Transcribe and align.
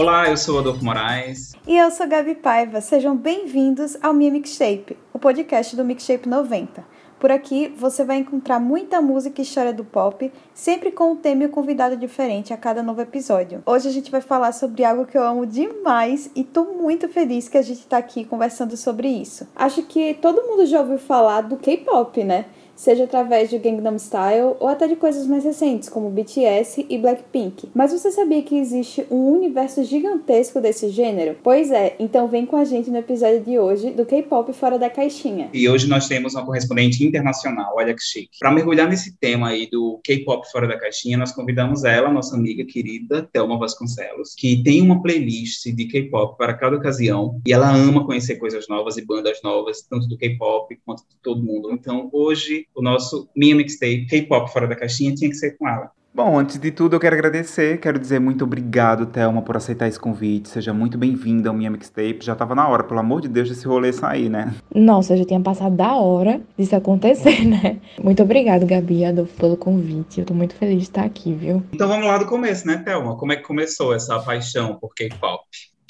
Olá, 0.00 0.30
eu 0.30 0.36
sou 0.38 0.58
Adolfo 0.58 0.82
Moraes. 0.82 1.52
E 1.66 1.76
eu 1.76 1.90
sou 1.90 2.08
Gabi 2.08 2.34
Paiva. 2.34 2.80
Sejam 2.80 3.14
bem-vindos 3.14 3.98
ao 4.02 4.14
Minha 4.14 4.30
Mixtape, 4.30 4.96
o 5.12 5.18
podcast 5.18 5.76
do 5.76 5.84
Mixtape 5.84 6.26
90. 6.26 6.82
Por 7.18 7.30
aqui 7.30 7.68
você 7.76 8.02
vai 8.02 8.16
encontrar 8.16 8.58
muita 8.58 9.02
música 9.02 9.42
e 9.42 9.44
história 9.44 9.74
do 9.74 9.84
pop, 9.84 10.32
sempre 10.54 10.90
com 10.90 11.12
um 11.12 11.16
tema 11.16 11.42
e 11.42 11.46
um 11.48 11.50
convidado 11.50 11.98
diferente 11.98 12.50
a 12.50 12.56
cada 12.56 12.82
novo 12.82 13.02
episódio. 13.02 13.62
Hoje 13.66 13.88
a 13.88 13.92
gente 13.92 14.10
vai 14.10 14.22
falar 14.22 14.52
sobre 14.52 14.86
algo 14.86 15.04
que 15.04 15.18
eu 15.18 15.22
amo 15.22 15.44
demais 15.44 16.30
e 16.34 16.44
tô 16.44 16.64
muito 16.64 17.06
feliz 17.06 17.46
que 17.46 17.58
a 17.58 17.62
gente 17.62 17.86
tá 17.86 17.98
aqui 17.98 18.24
conversando 18.24 18.78
sobre 18.78 19.06
isso. 19.06 19.46
Acho 19.54 19.82
que 19.82 20.14
todo 20.14 20.44
mundo 20.44 20.64
já 20.64 20.80
ouviu 20.80 20.96
falar 20.96 21.42
do 21.42 21.58
K-pop, 21.58 22.24
né? 22.24 22.46
Seja 22.80 23.04
através 23.04 23.50
de 23.50 23.58
Gangnam 23.58 23.98
Style 23.98 24.56
ou 24.58 24.66
até 24.66 24.88
de 24.88 24.96
coisas 24.96 25.26
mais 25.26 25.44
recentes, 25.44 25.90
como 25.90 26.08
BTS 26.08 26.86
e 26.88 26.96
Blackpink. 26.96 27.68
Mas 27.74 27.92
você 27.92 28.10
sabia 28.10 28.42
que 28.42 28.56
existe 28.56 29.06
um 29.10 29.32
universo 29.34 29.84
gigantesco 29.84 30.62
desse 30.62 30.88
gênero? 30.88 31.36
Pois 31.42 31.70
é, 31.70 31.94
então 32.00 32.26
vem 32.26 32.46
com 32.46 32.56
a 32.56 32.64
gente 32.64 32.90
no 32.90 32.96
episódio 32.96 33.42
de 33.42 33.58
hoje 33.58 33.90
do 33.90 34.06
K-pop 34.06 34.50
fora 34.54 34.78
da 34.78 34.88
caixinha. 34.88 35.50
E 35.52 35.68
hoje 35.68 35.86
nós 35.86 36.08
temos 36.08 36.34
uma 36.34 36.46
correspondente 36.46 37.04
internacional, 37.04 37.74
olha 37.76 37.92
que 37.92 38.02
chique. 38.02 38.38
Para 38.38 38.50
mergulhar 38.50 38.88
nesse 38.88 39.14
tema 39.18 39.48
aí 39.48 39.68
do 39.68 40.00
K-pop 40.02 40.50
fora 40.50 40.66
da 40.66 40.78
caixinha, 40.78 41.18
nós 41.18 41.32
convidamos 41.32 41.84
ela, 41.84 42.10
nossa 42.10 42.34
amiga 42.34 42.64
querida, 42.64 43.28
Thelma 43.30 43.58
Vasconcelos, 43.58 44.34
que 44.34 44.62
tem 44.62 44.80
uma 44.80 45.02
playlist 45.02 45.66
de 45.66 45.84
K-pop 45.84 46.38
para 46.38 46.54
cada 46.54 46.76
ocasião 46.76 47.38
e 47.46 47.52
ela 47.52 47.70
ama 47.70 48.06
conhecer 48.06 48.36
coisas 48.36 48.66
novas 48.68 48.96
e 48.96 49.04
bandas 49.04 49.38
novas, 49.44 49.82
tanto 49.82 50.08
do 50.08 50.16
K-pop 50.16 50.74
quanto 50.86 51.00
de 51.00 51.16
todo 51.22 51.42
mundo. 51.42 51.70
Então, 51.72 52.08
hoje 52.10 52.69
o 52.74 52.82
nosso 52.82 53.28
minha 53.36 53.54
mixtape 53.54 54.06
K-pop 54.06 54.52
fora 54.52 54.66
da 54.66 54.76
caixinha 54.76 55.14
tinha 55.14 55.30
que 55.30 55.36
ser 55.36 55.56
com 55.56 55.68
ela. 55.68 55.90
Bom, 56.12 56.36
antes 56.36 56.58
de 56.58 56.72
tudo, 56.72 56.96
eu 56.96 57.00
quero 57.00 57.14
agradecer, 57.14 57.78
quero 57.78 57.96
dizer 57.96 58.18
muito 58.18 58.42
obrigado, 58.42 59.06
Thelma, 59.06 59.42
por 59.42 59.56
aceitar 59.56 59.86
esse 59.86 59.98
convite. 59.98 60.48
Seja 60.48 60.74
muito 60.74 60.98
bem-vinda 60.98 61.48
ao 61.48 61.54
Minha 61.54 61.70
Mixtape. 61.70 62.18
Já 62.20 62.34
tava 62.34 62.52
na 62.52 62.66
hora, 62.68 62.82
pelo 62.82 62.98
amor 62.98 63.20
de 63.20 63.28
Deus, 63.28 63.48
desse 63.48 63.64
rolê 63.64 63.92
sair, 63.92 64.28
né? 64.28 64.52
Nossa, 64.74 65.16
já 65.16 65.24
tinha 65.24 65.40
passado 65.40 65.76
da 65.76 65.94
hora 65.94 66.40
disso 66.58 66.74
acontecer, 66.74 67.44
né? 67.46 67.80
Muito 68.02 68.24
obrigado, 68.24 68.66
Gabi, 68.66 69.04
Adolfo, 69.04 69.32
pelo 69.36 69.56
convite. 69.56 70.18
Eu 70.18 70.26
tô 70.26 70.34
muito 70.34 70.56
feliz 70.56 70.78
de 70.78 70.82
estar 70.82 71.04
aqui, 71.04 71.32
viu? 71.32 71.62
Então 71.72 71.86
vamos 71.86 72.04
lá 72.04 72.18
do 72.18 72.26
começo, 72.26 72.66
né, 72.66 72.78
Thelma? 72.78 73.16
Como 73.16 73.32
é 73.32 73.36
que 73.36 73.44
começou 73.44 73.94
essa 73.94 74.18
paixão 74.18 74.76
por 74.80 74.92
K-pop? 74.96 75.44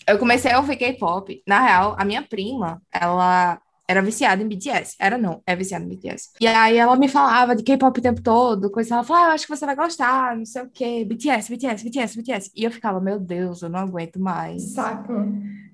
Eu 0.06 0.18
comecei 0.18 0.52
a 0.52 0.58
ouvir 0.58 0.76
K-pop. 0.76 1.42
Na 1.46 1.62
real, 1.62 1.96
a 1.98 2.04
minha 2.04 2.20
prima, 2.20 2.82
ela 2.92 3.58
era 3.90 4.02
viciada 4.02 4.40
em 4.40 4.46
BTS. 4.46 4.94
Era 5.00 5.18
não, 5.18 5.42
é 5.44 5.56
viciada 5.56 5.84
em 5.84 5.88
BTS. 5.88 6.30
E 6.40 6.46
aí 6.46 6.76
ela 6.76 6.94
me 6.94 7.08
falava 7.08 7.56
de 7.56 7.64
K-pop 7.64 7.98
o 7.98 8.02
tempo 8.02 8.22
todo, 8.22 8.70
coisa 8.70 8.94
ela 8.94 9.02
falava, 9.02 9.26
ah, 9.26 9.30
eu 9.30 9.34
acho 9.34 9.48
que 9.48 9.56
você 9.56 9.66
vai 9.66 9.74
gostar, 9.74 10.36
não 10.36 10.44
sei 10.44 10.62
o 10.62 10.70
quê, 10.70 11.04
BTS, 11.04 11.52
BTS, 11.52 11.84
BTS, 11.84 12.16
BTS. 12.16 12.52
E 12.54 12.62
eu 12.62 12.70
ficava, 12.70 13.00
meu 13.00 13.18
Deus, 13.18 13.62
eu 13.62 13.68
não 13.68 13.80
aguento 13.80 14.20
mais. 14.20 14.74
Saco. 14.74 15.12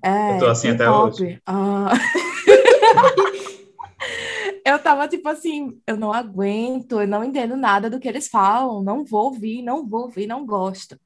É, 0.03 0.33
eu 0.33 0.39
tô 0.39 0.47
assim 0.47 0.69
até 0.69 0.89
hoje. 0.89 1.39
Ah. 1.45 1.91
eu 4.65 4.79
tava 4.79 5.07
tipo 5.07 5.29
assim, 5.29 5.79
eu 5.85 5.95
não 5.95 6.11
aguento, 6.11 6.99
eu 6.99 7.07
não 7.07 7.23
entendo 7.23 7.55
nada 7.55 7.87
do 7.87 7.99
que 7.99 8.07
eles 8.07 8.27
falam, 8.27 8.81
não 8.81 9.05
vou 9.05 9.25
ouvir, 9.25 9.61
não 9.61 9.87
vou 9.87 10.05
ouvir, 10.05 10.25
não 10.25 10.43
gosto. 10.43 10.99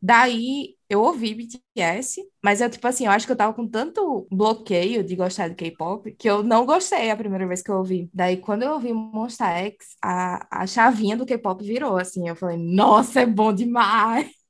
Daí 0.00 0.75
eu 0.88 1.00
ouvi 1.00 1.34
BTS, 1.34 2.22
mas 2.42 2.60
eu, 2.60 2.70
tipo 2.70 2.86
assim, 2.86 3.06
eu 3.06 3.10
acho 3.10 3.26
que 3.26 3.32
eu 3.32 3.36
tava 3.36 3.52
com 3.52 3.66
tanto 3.66 4.26
bloqueio 4.30 5.02
de 5.02 5.16
gostar 5.16 5.48
de 5.48 5.54
K-pop 5.56 6.12
que 6.12 6.28
eu 6.28 6.42
não 6.42 6.64
gostei 6.64 7.10
a 7.10 7.16
primeira 7.16 7.46
vez 7.46 7.62
que 7.62 7.70
eu 7.70 7.76
ouvi. 7.76 8.08
Daí, 8.14 8.36
quando 8.36 8.62
eu 8.62 8.72
ouvi 8.72 8.92
Monster 8.92 9.46
X, 9.46 9.96
a, 10.02 10.62
a 10.62 10.66
chavinha 10.66 11.16
do 11.16 11.26
K-pop 11.26 11.64
virou, 11.64 11.96
assim. 11.96 12.28
Eu 12.28 12.36
falei, 12.36 12.56
nossa, 12.56 13.20
é 13.20 13.26
bom 13.26 13.52
demais! 13.52 14.30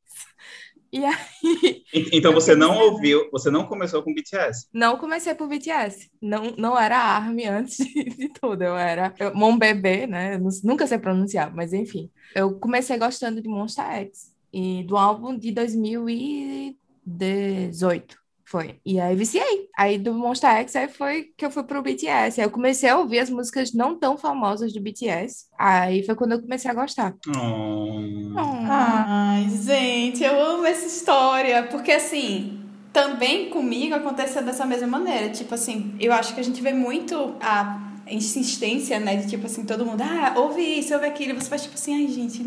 E 0.92 1.04
aí. 1.04 1.84
Então 2.12 2.32
você 2.32 2.54
não 2.54 2.78
ouviu, 2.78 3.28
você 3.30 3.50
não 3.50 3.66
começou 3.66 4.02
com 4.02 4.14
BTS? 4.14 4.68
Não 4.72 4.96
comecei 4.96 5.34
por 5.34 5.48
BTS. 5.48 6.08
Não, 6.22 6.54
não 6.56 6.78
era 6.78 6.96
ARMY 6.96 7.44
antes 7.44 7.76
de, 7.76 8.04
de 8.04 8.28
tudo. 8.30 8.62
Eu 8.62 8.76
era 8.76 9.12
Mon 9.34 9.58
Bebê, 9.58 10.06
né? 10.06 10.38
Nunca 10.62 10.86
sei 10.86 10.98
pronunciar, 10.98 11.54
mas 11.54 11.72
enfim. 11.72 12.08
Eu 12.34 12.58
comecei 12.58 12.96
gostando 12.96 13.42
de 13.42 13.48
Monster 13.48 13.84
X 13.84 14.35
e 14.56 14.82
do 14.84 14.96
álbum 14.96 15.36
de 15.36 15.52
2018. 15.52 18.16
Foi. 18.42 18.80
E 18.86 18.98
aí 18.98 19.14
viciei. 19.14 19.68
Aí 19.76 19.98
do 19.98 20.14
Monster 20.14 20.48
X 20.48 20.74
aí 20.76 20.88
foi 20.88 21.24
que 21.36 21.44
eu 21.44 21.50
fui 21.50 21.62
pro 21.62 21.82
BTS. 21.82 22.40
Aí 22.40 22.46
eu 22.46 22.50
comecei 22.50 22.88
a 22.88 22.96
ouvir 22.96 23.18
as 23.18 23.28
músicas 23.28 23.74
não 23.74 23.98
tão 23.98 24.16
famosas 24.16 24.72
do 24.72 24.80
BTS. 24.80 25.48
Aí 25.58 26.06
foi 26.06 26.14
quando 26.14 26.32
eu 26.32 26.40
comecei 26.40 26.70
a 26.70 26.74
gostar. 26.74 27.14
Oh. 27.36 28.00
Oh. 28.34 28.64
Ai, 28.70 29.46
gente, 29.50 30.24
eu 30.24 30.40
amo 30.40 30.64
essa 30.64 30.86
história. 30.86 31.64
Porque 31.64 31.92
assim, 31.92 32.58
também 32.94 33.50
comigo 33.50 33.94
aconteceu 33.94 34.42
dessa 34.42 34.64
mesma 34.64 34.86
maneira. 34.86 35.28
Tipo 35.28 35.54
assim, 35.54 35.94
eu 36.00 36.14
acho 36.14 36.34
que 36.34 36.40
a 36.40 36.44
gente 36.44 36.62
vê 36.62 36.72
muito 36.72 37.36
a 37.42 37.92
insistência, 38.08 38.98
né? 38.98 39.16
De 39.16 39.28
tipo 39.28 39.44
assim, 39.44 39.66
todo 39.66 39.84
mundo, 39.84 40.00
ah, 40.00 40.32
ouve 40.38 40.62
isso, 40.62 40.94
ouve 40.94 41.04
aquilo. 41.04 41.32
E 41.32 41.34
você 41.34 41.50
faz 41.50 41.62
tipo 41.62 41.74
assim, 41.74 41.94
ai, 41.94 42.08
gente, 42.08 42.42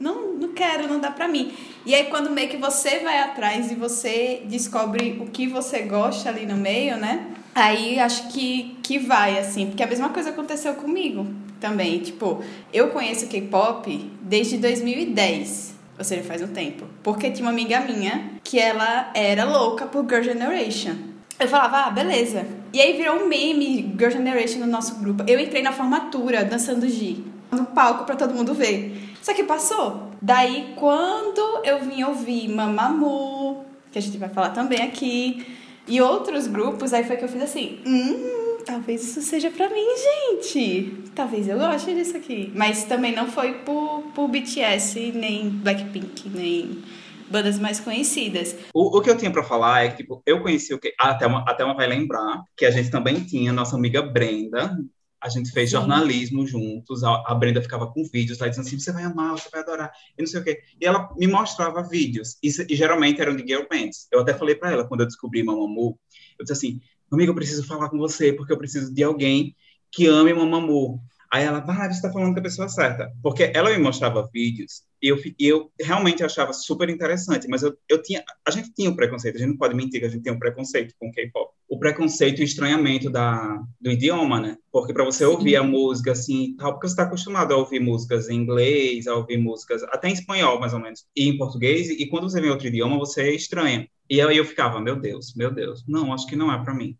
não, 0.00 0.32
não 0.32 0.48
quero, 0.54 0.88
não 0.88 0.98
dá 0.98 1.10
pra 1.10 1.28
mim. 1.28 1.52
E 1.84 1.94
aí, 1.94 2.04
quando 2.06 2.30
meio 2.30 2.48
que 2.48 2.56
você 2.56 3.00
vai 3.00 3.18
atrás 3.18 3.70
e 3.70 3.74
você 3.74 4.42
descobre 4.46 5.18
o 5.20 5.26
que 5.26 5.46
você 5.46 5.82
gosta 5.82 6.30
ali 6.30 6.46
no 6.46 6.56
meio, 6.56 6.96
né? 6.96 7.26
Aí 7.54 8.00
acho 8.00 8.28
que, 8.28 8.78
que 8.82 8.98
vai, 8.98 9.38
assim. 9.38 9.66
Porque 9.66 9.82
a 9.82 9.86
mesma 9.86 10.08
coisa 10.08 10.30
aconteceu 10.30 10.74
comigo 10.74 11.26
também. 11.60 11.98
Tipo, 11.98 12.42
eu 12.72 12.88
conheço 12.88 13.26
K-pop 13.26 14.10
desde 14.22 14.56
2010. 14.56 15.74
Ou 15.98 16.04
seja, 16.04 16.22
faz 16.22 16.40
um 16.40 16.48
tempo. 16.48 16.86
Porque 17.02 17.30
tinha 17.30 17.44
uma 17.44 17.52
amiga 17.52 17.80
minha 17.80 18.30
que 18.42 18.58
ela 18.58 19.10
era 19.14 19.44
louca 19.44 19.84
por 19.84 20.08
Girl 20.08 20.22
Generation. 20.22 20.94
Eu 21.38 21.46
falava, 21.46 21.84
ah, 21.84 21.90
beleza. 21.90 22.46
E 22.72 22.80
aí 22.80 22.96
virou 22.96 23.16
um 23.16 23.26
meme 23.26 23.94
Girl 23.98 24.10
Generation 24.10 24.60
no 24.60 24.66
nosso 24.66 24.94
grupo. 24.94 25.24
Eu 25.26 25.38
entrei 25.38 25.62
na 25.62 25.72
formatura 25.72 26.42
dançando 26.44 26.88
G 26.88 27.18
no 27.52 27.66
palco 27.66 28.04
para 28.04 28.16
todo 28.16 28.34
mundo 28.34 28.54
ver. 28.54 29.09
Só 29.22 29.34
que 29.34 29.44
passou. 29.44 30.10
Daí, 30.20 30.74
quando 30.76 31.64
eu 31.64 31.80
vim 31.80 32.02
ouvir 32.02 32.48
Mamamoo, 32.48 33.64
que 33.90 33.98
a 33.98 34.02
gente 34.02 34.18
vai 34.18 34.28
falar 34.28 34.50
também 34.50 34.82
aqui, 34.82 35.46
e 35.86 36.00
outros 36.00 36.46
grupos, 36.46 36.92
aí 36.92 37.04
foi 37.04 37.16
que 37.16 37.24
eu 37.24 37.28
fiz 37.28 37.42
assim: 37.42 37.80
hum, 37.86 38.58
talvez 38.64 39.02
isso 39.02 39.20
seja 39.22 39.50
pra 39.50 39.68
mim, 39.68 39.86
gente. 40.30 40.94
Talvez 41.14 41.48
eu 41.48 41.58
goste 41.58 41.94
disso 41.94 42.16
aqui. 42.16 42.52
Mas 42.54 42.84
também 42.84 43.14
não 43.14 43.26
foi 43.26 43.54
por, 43.54 44.02
por 44.14 44.28
BTS, 44.28 45.12
nem 45.12 45.50
Blackpink, 45.50 46.28
nem 46.28 46.82
bandas 47.30 47.58
mais 47.58 47.80
conhecidas. 47.80 48.56
O, 48.74 48.98
o 48.98 49.00
que 49.00 49.10
eu 49.10 49.16
tinha 49.16 49.30
para 49.30 49.42
falar 49.42 49.84
é 49.84 49.88
que, 49.88 49.98
tipo, 49.98 50.22
eu 50.26 50.40
conheci 50.42 50.74
o 50.74 50.78
que. 50.78 50.92
Até 50.98 51.26
uma 51.26 51.74
vai 51.74 51.86
lembrar 51.86 52.42
que 52.56 52.64
a 52.64 52.70
gente 52.70 52.90
também 52.90 53.20
tinha 53.24 53.52
nossa 53.52 53.76
amiga 53.76 54.02
Brenda, 54.02 54.76
a 55.20 55.28
gente 55.28 55.50
fez 55.50 55.70
Sim. 55.70 55.76
jornalismo 55.76 56.46
juntos, 56.46 57.04
a, 57.04 57.22
a, 57.26 57.34
Brenda 57.34 57.60
ficava 57.60 57.86
com 57.86 58.02
vídeos 58.04 58.38
lá 58.38 58.48
dizendo 58.48 58.66
assim, 58.66 58.78
você 58.78 58.92
vai 58.92 59.04
amar, 59.04 59.32
você 59.32 59.48
vai 59.50 59.60
adorar, 59.60 59.92
e 60.16 60.22
não 60.22 60.26
sei 60.26 60.40
o 60.40 60.44
quê. 60.44 60.62
E 60.80 60.86
ela 60.86 61.12
me 61.16 61.26
mostrava 61.26 61.82
vídeos, 61.82 62.38
e, 62.42 62.48
e 62.48 62.74
geralmente 62.74 63.20
eram 63.20 63.36
de 63.36 63.46
girl 63.46 63.64
bands. 63.70 64.08
Eu 64.10 64.20
até 64.20 64.32
falei 64.32 64.54
para 64.54 64.72
ela, 64.72 64.86
quando 64.86 65.00
eu 65.00 65.06
descobri 65.06 65.42
Mamamoo, 65.42 65.98
eu 66.38 66.44
disse 66.44 66.52
assim, 66.52 66.80
amiga, 67.12 67.30
eu 67.30 67.34
preciso 67.34 67.66
falar 67.66 67.90
com 67.90 67.98
você, 67.98 68.32
porque 68.32 68.52
eu 68.52 68.58
preciso 68.58 68.92
de 68.92 69.02
alguém 69.02 69.54
que 69.90 70.06
ame 70.06 70.32
Mamamoo. 70.32 71.00
Aí 71.32 71.44
ela, 71.44 71.64
ah, 71.66 71.88
você 71.88 71.96
está 71.96 72.12
falando 72.12 72.34
com 72.34 72.40
a 72.40 72.42
pessoa 72.42 72.68
certa. 72.68 73.12
Porque 73.22 73.52
ela 73.54 73.70
me 73.70 73.78
mostrava 73.78 74.28
vídeos 74.32 74.82
e 75.02 75.08
eu, 75.08 75.16
eu 75.38 75.70
realmente 75.80 76.22
achava 76.22 76.52
super 76.52 76.90
interessante, 76.90 77.48
mas 77.48 77.62
eu, 77.62 77.74
eu 77.88 78.02
tinha, 78.02 78.22
a 78.46 78.50
gente 78.50 78.72
tinha 78.74 78.90
um 78.90 78.96
preconceito, 78.96 79.36
a 79.36 79.38
gente 79.38 79.50
não 79.50 79.56
pode 79.56 79.74
mentir 79.74 80.00
que 80.00 80.06
a 80.06 80.10
gente 80.10 80.22
tem 80.22 80.32
um 80.32 80.38
preconceito 80.38 80.94
com 80.98 81.10
K-pop. 81.10 81.52
O 81.68 81.78
preconceito 81.78 82.40
e 82.40 82.42
o 82.42 82.44
estranhamento 82.44 83.08
da, 83.08 83.62
do 83.80 83.90
idioma, 83.90 84.40
né? 84.40 84.56
Porque 84.70 84.92
para 84.92 85.04
você 85.04 85.24
Sim. 85.24 85.30
ouvir 85.30 85.56
a 85.56 85.62
música 85.62 86.12
assim, 86.12 86.54
tal, 86.58 86.72
porque 86.72 86.88
você 86.88 86.92
está 86.92 87.04
acostumado 87.04 87.54
a 87.54 87.56
ouvir 87.56 87.80
músicas 87.80 88.28
em 88.28 88.36
inglês, 88.36 89.06
a 89.06 89.14
ouvir 89.14 89.38
músicas 89.38 89.82
até 89.84 90.08
em 90.08 90.12
espanhol, 90.12 90.60
mais 90.60 90.74
ou 90.74 90.80
menos, 90.80 91.06
e 91.16 91.28
em 91.28 91.38
português, 91.38 91.88
e 91.88 92.06
quando 92.06 92.28
você 92.28 92.40
vê 92.40 92.50
outro 92.50 92.66
idioma, 92.66 92.98
você 92.98 93.32
estranha. 93.32 93.88
E 94.08 94.20
aí 94.20 94.36
eu 94.36 94.44
ficava, 94.44 94.80
meu 94.80 94.96
Deus, 94.96 95.34
meu 95.34 95.50
Deus, 95.50 95.84
não, 95.86 96.12
acho 96.12 96.26
que 96.26 96.36
não 96.36 96.52
é 96.52 96.62
para 96.62 96.74
mim. 96.74 96.96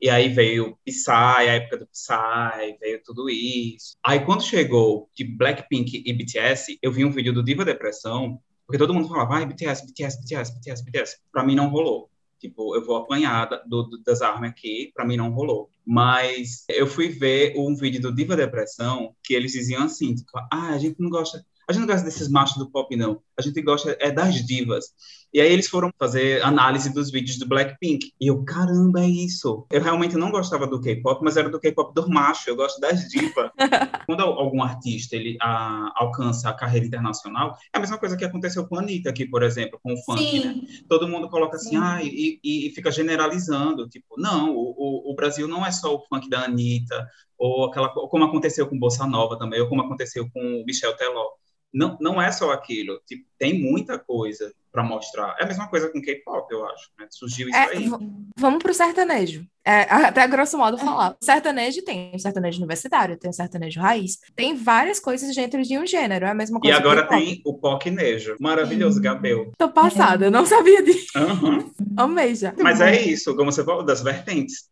E 0.00 0.10
aí 0.10 0.28
veio 0.28 0.76
Psy, 0.84 1.10
a 1.10 1.42
época 1.42 1.78
do 1.78 1.86
Psy, 1.86 2.76
veio 2.80 3.02
tudo 3.04 3.28
isso. 3.30 3.96
Aí 4.04 4.20
quando 4.24 4.42
chegou 4.42 5.08
de 5.14 5.24
Blackpink 5.24 6.02
e 6.04 6.12
BTS, 6.12 6.78
eu 6.82 6.92
vi 6.92 7.04
um 7.04 7.10
vídeo 7.10 7.32
do 7.32 7.42
Diva 7.42 7.64
Depressão, 7.64 8.38
porque 8.66 8.78
todo 8.78 8.92
mundo 8.92 9.08
falava, 9.08 9.30
vai, 9.30 9.46
BTS, 9.46 9.86
BTS, 9.86 10.20
BTS, 10.20 10.54
BTS, 10.54 10.84
BTS. 10.84 11.16
Pra 11.32 11.44
mim 11.44 11.54
não 11.54 11.68
rolou. 11.68 12.10
Tipo, 12.38 12.76
eu 12.76 12.84
vou 12.84 12.96
apanhar 12.96 13.48
do, 13.66 13.82
do, 13.84 14.02
das 14.02 14.20
armas 14.20 14.50
aqui, 14.50 14.90
pra 14.94 15.06
mim 15.06 15.16
não 15.16 15.30
rolou. 15.30 15.70
Mas 15.86 16.64
eu 16.68 16.86
fui 16.86 17.08
ver 17.08 17.54
um 17.56 17.74
vídeo 17.74 18.00
do 18.00 18.14
Diva 18.14 18.36
Depressão, 18.36 19.14
que 19.22 19.34
eles 19.34 19.52
diziam 19.52 19.84
assim, 19.84 20.14
tipo, 20.14 20.30
ah, 20.52 20.70
a 20.70 20.78
gente 20.78 21.00
não 21.00 21.08
gosta, 21.08 21.44
a 21.68 21.72
gente 21.72 21.80
não 21.80 21.88
gosta 21.88 22.04
desses 22.04 22.28
machos 22.28 22.58
do 22.58 22.70
pop, 22.70 22.94
não. 22.94 23.22
A 23.38 23.42
gente 23.42 23.60
gosta 23.62 23.96
é 24.00 24.10
das 24.10 24.34
divas. 24.46 24.86
E 25.32 25.40
aí 25.40 25.52
eles 25.52 25.68
foram 25.68 25.90
fazer 25.98 26.42
análise 26.42 26.92
dos 26.92 27.10
vídeos 27.10 27.38
do 27.38 27.46
Blackpink. 27.46 28.12
E 28.18 28.28
eu, 28.28 28.42
caramba, 28.44 29.02
é 29.02 29.08
isso. 29.08 29.66
Eu 29.70 29.82
realmente 29.82 30.16
não 30.16 30.30
gostava 30.30 30.66
do 30.66 30.80
K-pop, 30.80 31.20
mas 31.22 31.36
era 31.36 31.50
do 31.50 31.60
K-pop 31.60 31.92
do 31.94 32.08
macho. 32.08 32.48
Eu 32.48 32.56
gosto 32.56 32.80
das 32.80 33.06
divas. 33.08 33.50
Quando 34.06 34.22
algum 34.22 34.62
artista 34.62 35.16
ele 35.16 35.36
a, 35.42 35.92
alcança 35.96 36.48
a 36.48 36.54
carreira 36.54 36.86
internacional, 36.86 37.56
é 37.74 37.76
a 37.76 37.80
mesma 37.80 37.98
coisa 37.98 38.16
que 38.16 38.24
aconteceu 38.24 38.66
com 38.66 38.76
a 38.76 38.80
Anitta 38.80 39.10
aqui, 39.10 39.26
por 39.26 39.42
exemplo, 39.42 39.78
com 39.82 39.92
o 39.92 40.02
funk, 40.04 40.38
né? 40.44 40.54
Todo 40.88 41.08
mundo 41.08 41.28
coloca 41.28 41.56
assim, 41.56 41.70
Sim. 41.70 41.76
ah, 41.76 42.00
e, 42.02 42.38
e- 42.42 42.70
fica 42.74 42.90
generalizando. 42.90 43.88
Tipo, 43.88 44.14
não, 44.18 44.54
o, 44.54 44.74
o- 45.08 45.12
o 45.12 45.14
Brasil 45.14 45.46
não 45.46 45.66
é 45.66 45.70
só 45.72 45.94
o 45.94 46.00
funk 46.06 46.30
da 46.30 46.44
Anitta, 46.44 47.06
ou 47.36 47.66
aquela, 47.66 47.88
como 47.90 48.24
aconteceu 48.24 48.66
com 48.66 48.78
Bossa 48.78 49.06
Nova 49.06 49.38
também, 49.38 49.60
ou 49.60 49.68
como 49.68 49.82
aconteceu 49.82 50.30
com 50.32 50.40
o 50.40 50.64
Michel 50.64 50.96
Teló. 50.96 51.26
Não, 51.76 51.98
não 52.00 52.20
é 52.22 52.32
só 52.32 52.52
aquilo. 52.52 52.98
Tipo, 53.06 53.24
tem 53.38 53.60
muita 53.60 53.98
coisa 53.98 54.50
para 54.72 54.82
mostrar. 54.82 55.36
É 55.38 55.44
a 55.44 55.46
mesma 55.46 55.68
coisa 55.68 55.90
com 55.90 56.00
K-pop, 56.00 56.50
eu 56.52 56.64
acho. 56.66 56.90
Né? 56.98 57.06
Surgiu 57.10 57.48
isso 57.48 57.56
É, 57.58 57.76
aí. 57.76 57.90
vamos 58.38 58.62
pro 58.62 58.72
sertanejo. 58.72 59.46
É, 59.64 59.82
até 59.92 60.26
grosso 60.26 60.56
modo 60.56 60.78
falar. 60.78 61.16
Sertanejo 61.20 61.82
tem 61.82 62.12
o 62.14 62.18
sertanejo 62.18 62.58
universitário, 62.58 63.18
tem 63.18 63.30
o 63.30 63.32
sertanejo 63.34 63.78
raiz. 63.80 64.18
Tem 64.34 64.54
várias 64.54 64.98
coisas 65.00 65.34
dentro 65.34 65.62
de 65.62 65.78
um 65.78 65.86
gênero. 65.86 66.24
É 66.24 66.30
a 66.30 66.34
mesma 66.34 66.58
E 66.58 66.60
coisa 66.62 66.76
agora 66.78 67.00
o 67.04 67.08
pop. 67.08 67.14
tem 67.24 67.42
o 67.44 67.54
Pocnejo. 67.54 68.36
Maravilhoso, 68.40 69.00
Gabel. 69.00 69.52
Tô 69.58 69.68
passada, 69.70 70.26
eu 70.26 70.30
não 70.30 70.46
sabia 70.46 70.82
disso. 70.82 71.08
Aham. 71.16 71.70
Amei 71.96 72.34
já. 72.34 72.54
Mas 72.58 72.80
é 72.80 73.02
isso, 73.02 73.34
como 73.36 73.52
você 73.52 73.62
falou, 73.64 73.82
das 73.84 74.02
vertentes. 74.02 74.68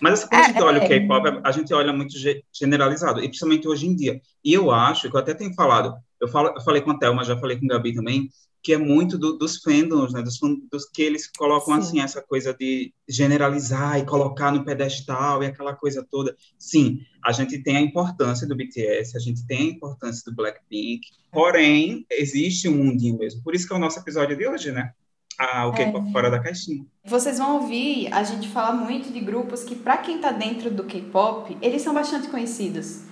Mas 0.00 0.14
assim, 0.20 0.28
quando 0.28 0.42
a 0.42 0.44
É, 0.46 0.48
gente 0.48 0.62
olha 0.62 0.80
o 0.80 0.84
é. 0.84 0.86
K-pop, 0.86 1.40
a 1.44 1.52
gente 1.52 1.72
olha 1.74 1.92
muito 1.92 2.18
ge- 2.18 2.42
generalizado, 2.52 3.20
e 3.20 3.28
principalmente 3.28 3.68
hoje 3.68 3.86
em 3.86 3.94
dia. 3.96 4.20
E 4.44 4.52
eu 4.52 4.70
acho, 4.70 5.10
que 5.10 5.16
eu 5.16 5.20
até 5.20 5.34
tenho 5.34 5.54
falado, 5.54 5.94
eu, 6.20 6.28
falo, 6.28 6.48
eu 6.56 6.60
falei 6.62 6.82
com 6.82 6.90
a 6.92 6.98
Thelma, 6.98 7.24
já 7.24 7.38
falei 7.38 7.58
com 7.58 7.64
o 7.64 7.68
Gabi 7.68 7.94
também, 7.94 8.28
que 8.62 8.72
é 8.72 8.78
muito 8.78 9.16
do- 9.16 9.38
dos 9.38 9.58
fandoms, 9.62 10.12
né? 10.12 10.22
Dos, 10.22 10.38
dos 10.70 10.86
que 10.90 11.02
eles 11.02 11.30
colocam, 11.36 11.74
Sim. 11.74 11.80
assim, 11.80 12.00
essa 12.00 12.20
coisa 12.20 12.52
de 12.52 12.92
generalizar 13.08 13.98
e 13.98 14.04
colocar 14.04 14.50
no 14.52 14.64
pedestal 14.64 15.42
e 15.42 15.46
aquela 15.46 15.74
coisa 15.74 16.04
toda. 16.10 16.36
Sim, 16.58 16.98
a 17.24 17.30
gente 17.32 17.62
tem 17.62 17.76
a 17.76 17.80
importância 17.80 18.46
do 18.46 18.56
BTS, 18.56 19.16
a 19.16 19.20
gente 19.20 19.46
tem 19.46 19.58
a 19.70 19.72
importância 19.74 20.22
do 20.26 20.34
Blackpink, 20.34 21.06
porém, 21.32 22.04
existe 22.10 22.68
um 22.68 22.76
mundinho 22.76 23.18
mesmo. 23.18 23.42
Por 23.42 23.54
isso 23.54 23.66
que 23.68 23.72
é 23.72 23.76
o 23.76 23.80
nosso 23.80 23.98
episódio 24.00 24.36
de 24.36 24.46
hoje, 24.48 24.72
né? 24.72 24.92
Ah, 25.38 25.66
o 25.66 25.72
K-pop 25.72 26.10
fora 26.12 26.30
da 26.30 26.38
caixinha. 26.38 26.84
Vocês 27.04 27.38
vão 27.38 27.60
ouvir 27.60 28.12
a 28.12 28.22
gente 28.22 28.48
falar 28.48 28.72
muito 28.72 29.12
de 29.12 29.20
grupos 29.20 29.64
que, 29.64 29.74
pra 29.74 29.98
quem 29.98 30.18
tá 30.18 30.32
dentro 30.32 30.70
do 30.70 30.84
K-pop, 30.84 31.56
eles 31.60 31.82
são 31.82 31.92
bastante 31.92 32.28
conhecidos. 32.28 33.02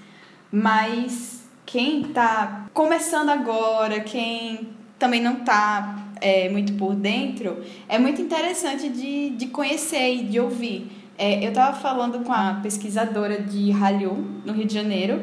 Mas 0.51 1.45
quem 1.67 2.05
tá 2.05 2.67
começando 2.73 3.29
agora, 3.29 4.01
quem 4.01 4.69
também 4.99 5.21
não 5.21 5.37
tá 5.45 6.09
é, 6.21 6.49
muito 6.49 6.73
por 6.75 6.95
dentro, 6.95 7.63
é 7.89 7.99
muito 7.99 8.23
interessante 8.23 8.89
de, 8.89 9.31
de 9.31 9.47
conhecer 9.49 10.15
e 10.15 10.25
de 10.25 10.41
ouvir. 10.41 10.91
É, 11.19 11.47
eu 11.47 11.53
tava 11.53 11.77
falando 11.77 12.25
com 12.25 12.33
a 12.33 12.61
pesquisadora 12.63 13.41
de 13.41 13.71
Hallyu, 13.71 14.15
no 14.45 14.53
Rio 14.53 14.65
de 14.65 14.75
Janeiro, 14.75 15.21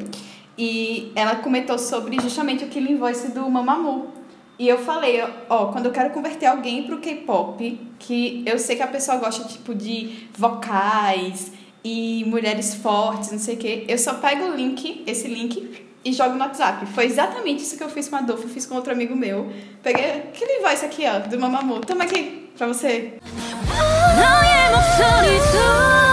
e 0.58 1.12
ela 1.16 1.36
comentou 1.38 1.78
sobre 1.78 2.20
justamente 2.20 2.64
o 2.64 2.68
Killing 2.68 2.98
Voice 2.98 3.32
do 3.32 3.50
Mamamoo. 3.50 4.21
E 4.62 4.68
eu 4.68 4.78
falei, 4.78 5.24
ó, 5.50 5.72
quando 5.72 5.88
eu 5.88 5.92
quero 5.92 6.12
converter 6.12 6.46
alguém 6.46 6.84
pro 6.84 7.00
K-pop, 7.00 7.82
que 7.98 8.44
eu 8.46 8.60
sei 8.60 8.76
que 8.76 8.84
a 8.84 8.88
pessoa 8.88 9.18
gosta, 9.18 9.44
tipo, 9.46 9.74
de 9.74 10.28
vocais 10.38 11.52
e 11.84 12.24
mulheres 12.28 12.76
fortes, 12.76 13.32
não 13.32 13.40
sei 13.40 13.56
o 13.56 13.58
quê, 13.58 13.86
eu 13.88 13.98
só 13.98 14.14
pego 14.14 14.44
o 14.46 14.56
link, 14.56 15.04
esse 15.08 15.28
link, 15.28 15.84
e 16.06 16.14
jogo 16.14 16.36
no 16.36 16.42
WhatsApp. 16.42 16.86
Foi 16.94 17.06
exatamente 17.06 17.64
isso 17.64 17.76
que 17.76 17.84
eu 17.84 17.90
fiz 17.90 18.08
com 18.08 18.18
a 18.18 18.20
Adolfo, 18.20 18.48
fiz 18.48 18.68
com 18.68 18.76
outro 18.76 18.94
amigo 18.94 19.16
meu. 19.16 19.52
Peguei 19.82 20.06
aquele 20.06 20.62
voice 20.62 20.86
aqui, 20.86 21.06
ó, 21.08 21.28
do 21.28 21.40
Mamamoo. 21.40 21.80
Toma 21.80 22.04
aqui, 22.04 22.52
pra 22.56 22.68
você. 22.68 23.14
너의 24.16 26.11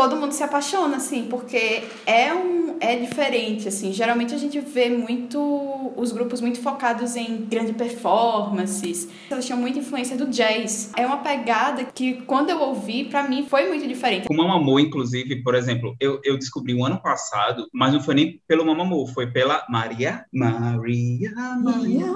todo 0.00 0.16
mundo 0.16 0.32
se 0.32 0.42
apaixona, 0.42 0.96
assim, 0.96 1.26
porque 1.28 1.82
é 2.06 2.32
um 2.32 2.60
é 2.80 2.96
diferente, 2.96 3.68
assim. 3.68 3.92
Geralmente 3.92 4.34
a 4.34 4.38
gente 4.38 4.58
vê 4.58 4.88
muito 4.88 5.92
os 5.96 6.12
grupos 6.12 6.40
muito 6.40 6.60
focados 6.60 7.14
em 7.14 7.44
grandes 7.44 7.76
performances. 7.76 9.08
Elas 9.30 9.44
tinham 9.44 9.60
muita 9.60 9.78
influência 9.78 10.16
do 10.16 10.26
jazz. 10.26 10.90
É 10.96 11.06
uma 11.06 11.18
pegada 11.18 11.84
que 11.84 12.22
quando 12.22 12.48
eu 12.48 12.58
ouvi, 12.60 13.04
pra 13.04 13.28
mim 13.28 13.46
foi 13.46 13.68
muito 13.68 13.86
diferente. 13.86 14.26
O 14.30 14.34
Mamamoo, 14.34 14.80
inclusive, 14.80 15.42
por 15.42 15.54
exemplo, 15.54 15.94
eu, 16.00 16.20
eu 16.24 16.38
descobri 16.38 16.74
o 16.74 16.84
ano 16.84 17.00
passado, 17.02 17.68
mas 17.72 17.92
não 17.92 18.00
foi 18.00 18.14
nem 18.14 18.40
pelo 18.48 18.64
Mamamoo, 18.64 19.06
foi 19.06 19.30
pela 19.30 19.64
Maria, 19.68 20.24
Maria, 20.32 21.32
Maria, 21.62 22.06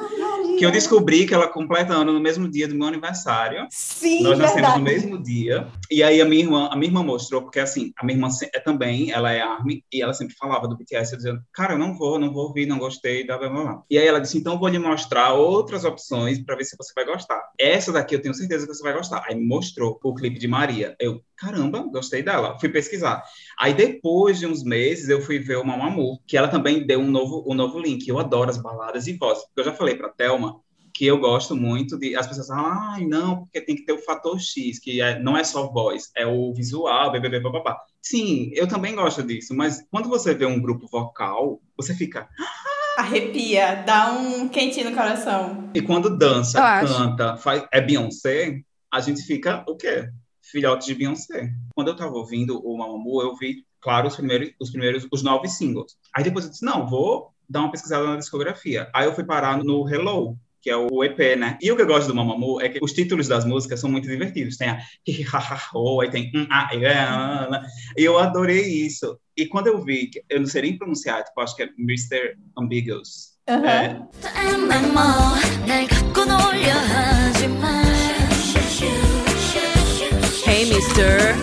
que 0.59 0.65
eu 0.65 0.71
descobri 0.71 1.27
que 1.27 1.35
ela 1.35 1.49
completa 1.49 1.93
ano 1.93 2.13
no 2.13 2.21
mesmo 2.21 2.49
dia 2.49 2.67
do 2.67 2.75
meu 2.75 2.87
aniversário. 2.87 3.67
Sim, 3.71 4.23
Nós 4.23 4.39
nascemos 4.39 4.55
verdade. 4.55 4.79
no 4.79 4.85
mesmo 4.85 5.23
dia. 5.23 5.69
E 5.91 6.03
aí 6.03 6.21
a 6.21 6.25
minha 6.25 6.43
irmã, 6.43 6.69
a 6.71 6.77
minha 6.77 6.89
irmã 6.89 7.03
mostrou, 7.03 7.43
porque 7.43 7.61
assim, 7.61 7.74
a 7.97 8.05
minha 8.05 8.17
irmã 8.17 8.29
é 8.53 8.61
também, 8.61 9.11
ela 9.11 9.33
é 9.33 9.41
ARMY, 9.41 9.85
e 9.93 10.03
ela 10.03 10.13
sempre 10.13 10.35
falava 10.35 10.69
do 10.69 10.77
BTS, 10.77 11.17
dizendo, 11.17 11.41
cara, 11.53 11.75
eu 11.75 11.79
não 11.79 11.97
vou, 11.97 12.19
não 12.19 12.33
vou 12.33 12.49
ouvir, 12.49 12.67
não 12.67 12.79
gostei, 12.79 13.25
blá, 13.25 13.39
blá, 13.39 13.49
blá. 13.49 13.83
E 13.91 13.99
aí 13.99 14.07
ela 14.07 14.21
disse, 14.21 14.39
então 14.39 14.59
vou 14.59 14.69
lhe 14.69 14.79
mostrar 14.79 15.33
outras 15.35 15.85
opções 15.85 16.39
para 16.39 16.57
ver 16.57 16.65
se 16.65 16.77
você 16.77 16.93
vai 16.95 17.05
gostar. 17.05 17.43
Essa 17.59 17.93
daqui 17.93 18.15
eu 18.15 18.23
tenho 18.23 18.35
certeza 18.35 18.67
que 18.67 18.75
você 18.75 18.83
vai 18.83 18.93
gostar. 18.93 19.25
Aí 19.27 19.39
mostrou 19.39 19.99
o 20.03 20.15
clipe 20.15 20.39
de 20.39 20.49
Maria. 20.49 20.97
Eu, 20.99 21.21
caramba, 21.37 21.87
gostei 21.91 22.23
dela. 22.23 22.59
Fui 22.59 22.69
pesquisar. 22.69 23.23
Aí 23.59 23.75
depois 23.75 24.39
de 24.39 24.47
uns 24.47 24.63
meses 24.63 25.09
eu 25.09 25.21
fui 25.21 25.39
ver 25.39 25.57
o 25.57 25.65
Mamamoo, 25.65 26.19
que 26.27 26.37
ela 26.37 26.49
também 26.49 26.87
deu 26.87 27.01
um 27.01 27.11
novo, 27.11 27.45
um 27.47 27.55
novo 27.55 27.79
link. 27.79 28.09
Eu 28.09 28.19
adoro 28.19 28.51
as 28.51 28.59
baladas 28.59 29.07
e 29.07 29.17
vozes. 29.17 29.45
Porque 29.45 29.61
eu 29.61 29.65
já 29.65 29.73
falei 29.73 29.95
para 29.95 30.09
Thelma 30.09 30.61
que 30.95 31.05
eu 31.05 31.19
gosto 31.19 31.57
muito 31.57 31.99
de. 31.99 32.15
As 32.15 32.27
pessoas 32.29 32.47
falam, 32.47 32.67
ai, 32.67 33.05
não, 33.05 33.41
porque 33.41 33.61
tem 33.61 33.75
que 33.75 33.85
ter 33.85 33.93
o 33.93 33.99
fator 33.99 34.39
X, 34.41 34.79
que 34.79 35.01
é- 35.01 35.19
não 35.19 35.37
é 35.37 35.43
só 35.43 35.67
voz, 35.69 36.13
é 36.17 36.25
o 36.25 36.55
visual, 36.55 37.11
bebê, 37.11 37.41
babá. 37.41 37.77
Sim, 38.01 38.51
eu 38.55 38.69
também 38.69 38.95
gosto 38.95 39.23
disso, 39.23 39.53
mas 39.55 39.85
quando 39.91 40.09
você 40.09 40.33
vê 40.33 40.47
um 40.47 40.61
grupo 40.61 40.87
vocal, 40.87 41.61
você 41.77 41.95
fica. 41.95 42.29
Arrepia, 42.97 43.83
dá 43.85 44.13
um 44.13 44.49
quentinho 44.49 44.91
no 44.91 44.97
coração. 44.97 45.71
E 45.75 45.83
quando 45.83 46.17
dança, 46.17 46.59
Eu 46.59 46.65
acho. 46.65 46.95
canta, 46.95 47.37
faz, 47.37 47.67
é 47.73 47.81
Beyoncé, 47.81 48.61
a 48.89 49.01
gente 49.01 49.23
fica 49.23 49.65
o 49.69 49.75
quê? 49.77 50.09
Filhote 50.41 50.87
de 50.87 50.95
Beyoncé. 50.95 51.51
Quando 51.75 51.89
eu 51.89 51.97
tava 51.97 52.13
ouvindo 52.15 52.61
o 52.65 52.79
Mamamoo, 52.79 53.21
eu 53.21 53.35
vi, 53.35 53.65
claro, 53.81 54.07
os 54.07 54.15
primeiros, 54.15 54.51
os 54.61 54.71
primeiros, 54.71 55.09
os 55.11 55.23
nove 55.25 55.49
singles. 55.49 55.97
Aí 56.15 56.23
depois 56.23 56.45
eu 56.45 56.53
disse, 56.53 56.65
não, 56.65 56.87
vou 56.87 57.33
dar 57.51 57.61
uma 57.61 57.71
pesquisada 57.73 58.07
na 58.07 58.17
discografia. 58.17 58.89
Aí 58.95 59.07
eu 59.07 59.15
fui 59.15 59.25
parar 59.25 59.59
no 59.65 59.89
Hello, 59.89 60.37
que 60.64 60.70
é 60.70 60.76
o 60.76 61.04
EP, 61.04 61.38
né? 61.38 61.58
E 61.62 61.72
o 61.72 61.76
que 61.76 61.82
eu 61.82 61.88
gosto 61.88 62.08
do 62.08 62.16
Mamamoo 62.16 62.60
é 62.60 62.70
que 62.70 62.80
os 62.82 62.92
títulos 62.92 63.28
das 63.28 63.46
músicas 63.46 63.80
são 63.80 63.90
muito 63.90 64.08
divertidos. 64.08 64.58
Tem 64.58 64.70
a 64.70 64.80
Hihihahaho, 65.08 66.02
aí 66.02 66.12
tem 66.12 66.32
hum, 66.36 66.46
ah, 66.50 66.70
e, 66.74 66.86
ah, 66.86 67.50
ah, 67.52 67.62
e 67.98 68.04
eu 68.04 68.18
adorei 68.18 68.62
isso. 68.62 69.18
E 69.38 69.46
quando 69.46 69.68
eu 69.68 69.82
vi, 69.84 70.08
que 70.08 70.22
eu 70.30 70.40
não 70.40 70.48
sei 70.48 70.64
nem 70.64 70.78
pronunciar, 70.78 71.24
tipo, 71.24 71.40
acho 71.40 71.56
que 71.56 71.64
é 71.64 71.70
Mr. 71.78 72.36
Ambiguous. 72.58 73.40
É, 73.50 73.98
엠만 74.38 74.94
뭐날 74.94 75.88
갖고 75.88 76.24
놀려 76.24 76.72
하지마 76.72 77.80
Hey, 80.46 80.70
mister. 80.70 81.36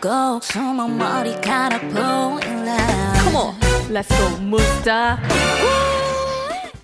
꼭꼭 0.00 0.44
숨어 0.44 0.88
머리카락 0.88 1.80
보일라 1.90 2.76
Come 3.24 3.36
on. 3.36 3.54
Let's 3.90 4.08
go, 4.08 4.40
Musta. 4.40 5.18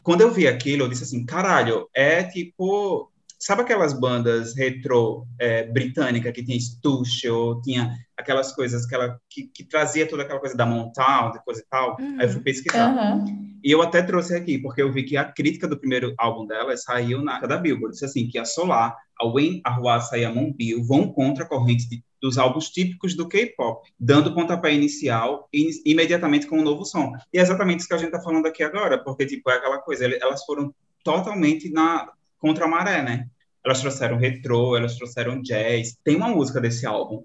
quando 0.09 0.21
eu 0.21 0.31
vi 0.31 0.47
aquilo, 0.47 0.85
eu 0.85 0.87
disse 0.89 1.03
assim, 1.03 1.23
caralho, 1.23 1.87
é 1.93 2.23
tipo. 2.23 3.11
Sabe 3.37 3.61
aquelas 3.61 3.93
bandas 3.93 4.55
retrô 4.57 5.27
é, 5.39 5.63
britânica 5.71 6.31
que 6.31 6.43
tinha 6.43 6.59
Stussio, 6.59 7.61
tinha 7.61 7.95
aquelas 8.17 8.51
coisas 8.51 8.87
que, 8.87 8.95
ela, 8.95 9.17
que, 9.29 9.43
que 9.43 9.63
trazia 9.63 10.09
toda 10.09 10.23
aquela 10.23 10.39
coisa 10.39 10.57
da 10.57 10.65
de 10.65 11.43
coisa 11.45 11.61
e 11.61 11.65
tal? 11.69 11.95
Aí 11.99 12.25
eu 12.25 12.29
fui 12.29 12.41
pesquisar. 12.41 12.89
Aham. 12.89 13.23
E 13.63 13.71
eu 13.71 13.83
até 13.83 14.01
trouxe 14.01 14.35
aqui, 14.35 14.57
porque 14.57 14.81
eu 14.81 14.91
vi 14.91 15.03
que 15.03 15.15
a 15.15 15.23
crítica 15.23 15.67
do 15.67 15.79
primeiro 15.79 16.15
álbum 16.17 16.47
dela 16.47 16.75
saiu 16.75 17.21
na 17.21 17.39
da 17.39 17.57
Billboard. 17.57 17.93
Disse 17.93 18.05
assim, 18.05 18.27
que 18.27 18.39
a 18.39 18.45
Solar, 18.45 18.95
a 19.21 19.27
Wen 19.27 19.61
Arwasa 19.63 20.17
e 20.17 20.25
a 20.25 20.33
Monbill 20.33 20.83
vão 20.83 21.07
contra 21.07 21.43
a 21.43 21.47
corrente 21.47 21.87
de- 21.87 22.03
dos 22.21 22.37
álbuns 22.37 22.69
típicos 22.69 23.15
do 23.15 23.27
K-pop, 23.27 23.89
dando 23.99 24.33
pontapé 24.33 24.73
inicial 24.73 25.47
e 25.53 25.69
imediatamente 25.85 26.47
com 26.47 26.59
um 26.59 26.63
novo 26.63 26.85
som. 26.85 27.13
E 27.33 27.39
é 27.39 27.41
exatamente 27.41 27.79
isso 27.79 27.87
que 27.87 27.93
a 27.93 27.97
gente 27.97 28.07
está 28.07 28.21
falando 28.21 28.45
aqui 28.45 28.63
agora, 28.63 29.03
porque 29.03 29.25
tipo, 29.25 29.49
é 29.49 29.55
aquela 29.55 29.79
coisa, 29.79 30.05
elas 30.05 30.43
foram 30.45 30.73
totalmente 31.03 31.69
na 31.69 32.11
contra 32.37 32.65
a 32.65 32.67
maré, 32.67 33.01
né? 33.01 33.27
Elas 33.63 33.81
trouxeram 33.81 34.17
retrô, 34.17 34.75
elas 34.75 34.95
trouxeram 34.95 35.41
jazz. 35.41 35.97
Tem 36.03 36.15
uma 36.15 36.29
música 36.29 36.61
desse 36.61 36.85
álbum 36.85 37.23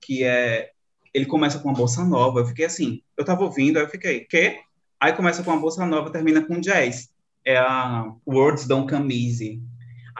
que 0.00 0.24
é 0.24 0.70
ele 1.12 1.26
começa 1.26 1.58
com 1.58 1.68
uma 1.68 1.76
bossa 1.76 2.04
nova. 2.04 2.40
Eu 2.40 2.46
fiquei 2.46 2.66
assim, 2.66 3.02
eu 3.16 3.24
tava 3.24 3.42
ouvindo, 3.42 3.78
aí 3.78 3.84
eu 3.84 3.88
fiquei, 3.88 4.20
quê? 4.20 4.60
Aí 4.98 5.12
começa 5.12 5.42
com 5.42 5.50
uma 5.50 5.60
bossa 5.60 5.84
nova, 5.84 6.10
termina 6.10 6.42
com 6.42 6.60
jazz. 6.60 7.10
É 7.44 7.56
a 7.56 8.12
Words 8.26 8.66
Don't 8.66 8.92
Come 8.92 9.26
Easy. 9.26 9.60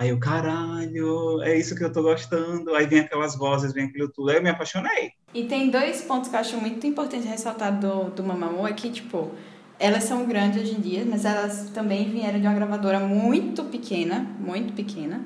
Aí 0.00 0.08
eu, 0.08 0.18
caralho, 0.18 1.42
é 1.42 1.58
isso 1.58 1.76
que 1.76 1.84
eu 1.84 1.92
tô 1.92 2.02
gostando. 2.02 2.74
Aí 2.74 2.86
vem 2.86 3.00
aquelas 3.00 3.36
vozes, 3.36 3.74
vem 3.74 3.84
aquilo 3.84 4.08
tudo. 4.08 4.30
Aí 4.30 4.38
eu 4.38 4.42
me 4.42 4.48
apaixonei. 4.48 5.12
E 5.34 5.44
tem 5.44 5.68
dois 5.68 6.00
pontos 6.00 6.30
que 6.30 6.36
eu 6.36 6.40
acho 6.40 6.56
muito 6.56 6.86
importante 6.86 7.28
ressaltar 7.28 7.78
do, 7.78 8.04
do 8.04 8.24
Mamamoo, 8.24 8.66
é 8.66 8.72
que, 8.72 8.88
tipo, 8.88 9.30
elas 9.78 10.04
são 10.04 10.24
grandes 10.24 10.62
hoje 10.62 10.74
em 10.74 10.80
dia, 10.80 11.04
mas 11.04 11.26
elas 11.26 11.68
também 11.74 12.08
vieram 12.08 12.40
de 12.40 12.46
uma 12.46 12.54
gravadora 12.54 12.98
muito 12.98 13.62
pequena, 13.64 14.26
muito 14.38 14.72
pequena. 14.72 15.20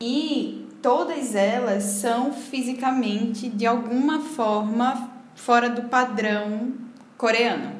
E 0.00 0.64
todas 0.80 1.34
elas 1.34 1.82
são 1.82 2.32
fisicamente, 2.32 3.48
de 3.48 3.66
alguma 3.66 4.20
forma, 4.20 5.10
fora 5.34 5.68
do 5.68 5.88
padrão 5.88 6.74
coreano. 7.18 7.72